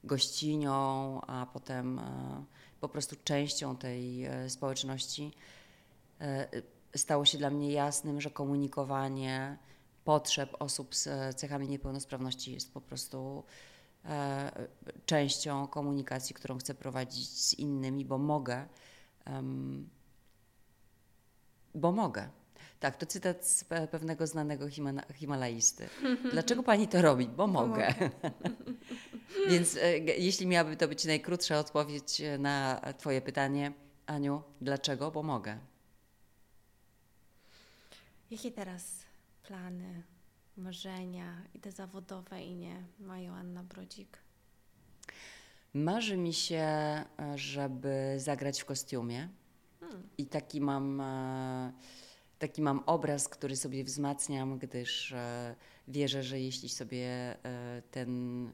[0.04, 2.44] gościnią, a potem e,
[2.82, 5.32] po prostu częścią tej społeczności,
[6.96, 9.58] stało się dla mnie jasnym, że komunikowanie
[10.04, 13.44] potrzeb osób z cechami niepełnosprawności jest po prostu
[15.06, 18.68] częścią komunikacji, którą chcę prowadzić z innymi, bo mogę.
[21.76, 22.30] Bo mogę.
[22.80, 24.68] Tak, to cytat z pewnego znanego
[25.14, 25.90] himalaisty.
[26.32, 27.28] Dlaczego pani to robi?
[27.28, 27.94] Bo mogę.
[29.50, 33.72] Więc e, jeśli miałaby to być najkrótsza odpowiedź e, na Twoje pytanie,
[34.06, 35.12] Aniu, dlaczego?
[35.12, 35.58] Bo mogę.
[38.32, 39.04] Jakie teraz
[39.44, 40.04] plany,
[40.58, 44.18] marzenia i te zawodowe i nie ma Joanna Brodzik?
[45.74, 47.06] Marzy mi się, e,
[47.36, 49.30] żeby zagrać w kostiumie.
[49.80, 50.10] Hmm.
[50.18, 51.02] I taki mam,
[52.40, 55.14] taki mam obraz, który sobie wzmacniam, gdyż
[55.88, 57.38] wierzę, że jeśli sobie
[57.92, 58.52] ten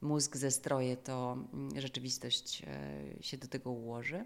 [0.00, 4.24] mózg zestroje, to mm, rzeczywistość e, się do tego ułoży.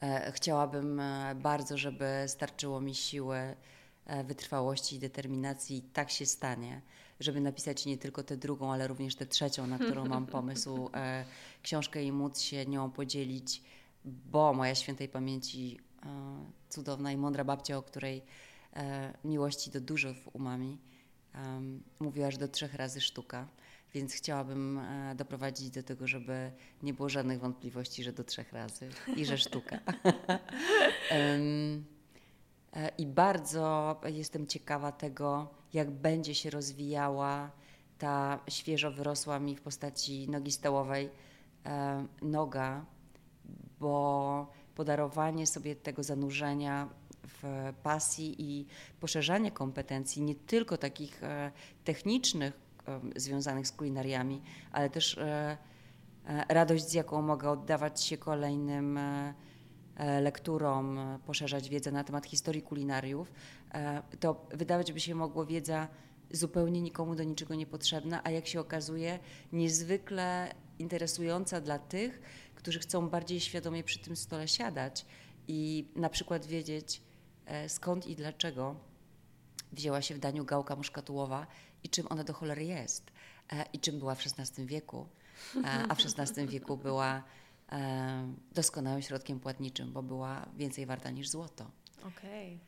[0.00, 3.56] E, chciałabym e, bardzo, żeby starczyło mi siły,
[4.24, 5.82] wytrwałości i determinacji.
[5.92, 6.80] Tak się stanie,
[7.20, 10.90] żeby napisać nie tylko tę drugą, ale również tę trzecią, na którą mam pomysł,
[11.62, 13.62] książkę i móc się nią podzielić,
[14.04, 15.80] bo moja świętej pamięci
[16.68, 18.22] cudowna i mądra babcia, o której
[19.24, 20.78] miłości do dużo w umami,
[22.00, 23.48] mówiła aż do trzech razy sztuka.
[23.94, 26.52] Więc chciałabym e, doprowadzić do tego, żeby
[26.82, 29.78] nie było żadnych wątpliwości, że do trzech razy i że sztuka.
[31.10, 31.38] E,
[32.98, 37.50] I bardzo jestem ciekawa tego, jak będzie się rozwijała
[37.98, 41.10] ta świeżo wyrosła mi w postaci nogi stołowej
[41.66, 42.84] e, noga,
[43.80, 46.88] bo podarowanie sobie tego zanurzenia
[47.24, 48.66] w pasji i
[49.00, 51.20] poszerzanie kompetencji, nie tylko takich
[51.84, 52.64] technicznych,
[53.16, 55.56] związanych z kulinariami, ale też e,
[56.26, 58.98] e, radość, z jaką mogę oddawać się kolejnym
[59.96, 63.32] e, lekturom, poszerzać wiedzę na temat historii kulinariów,
[64.20, 65.88] to wydawać by się mogło wiedza
[66.30, 69.18] zupełnie nikomu do niczego niepotrzebna, a jak się okazuje,
[69.52, 72.20] niezwykle interesująca dla tych,
[72.54, 75.06] którzy chcą bardziej świadomie przy tym stole siadać
[75.48, 77.02] i na przykład wiedzieć
[77.68, 78.76] skąd i dlaczego
[79.72, 81.46] wzięła się w daniu gałka muszkatułowa
[81.84, 83.10] i czym ona do cholery jest
[83.52, 85.06] e, i czym była w XVI wieku.
[85.64, 87.22] E, a w XVI wieku była e,
[88.52, 91.70] doskonałym środkiem płatniczym, bo była więcej warta niż złoto.
[92.06, 92.58] Okay.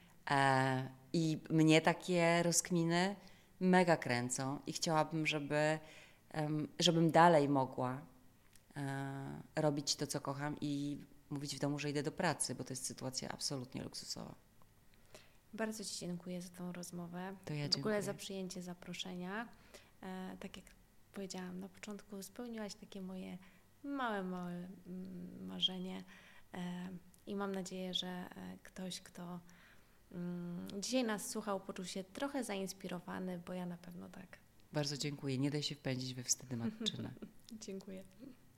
[1.12, 3.16] I mnie takie rozkminy
[3.60, 5.78] mega kręcą i chciałabym, żeby,
[6.78, 8.00] żebym dalej mogła
[9.56, 12.86] robić to, co kocham i mówić w domu, że idę do pracy, bo to jest
[12.86, 14.34] sytuacja absolutnie luksusowa.
[15.54, 17.36] Bardzo Ci dziękuję za tą rozmowę.
[17.44, 19.48] To ja w ogóle za przyjęcie zaproszenia.
[20.02, 20.66] E, tak jak
[21.14, 23.38] powiedziałam na początku, spełniłaś takie moje
[23.86, 26.04] małe, małe mm, marzenie
[26.54, 26.88] e,
[27.26, 29.40] i mam nadzieję, że e, ktoś, kto
[30.12, 34.38] mm, dzisiaj nas słuchał, poczuł się trochę zainspirowany, bo ja na pewno tak.
[34.72, 35.38] Bardzo dziękuję.
[35.38, 37.14] Nie daj się wpędzić we wstedy matczyne.
[37.66, 38.04] dziękuję.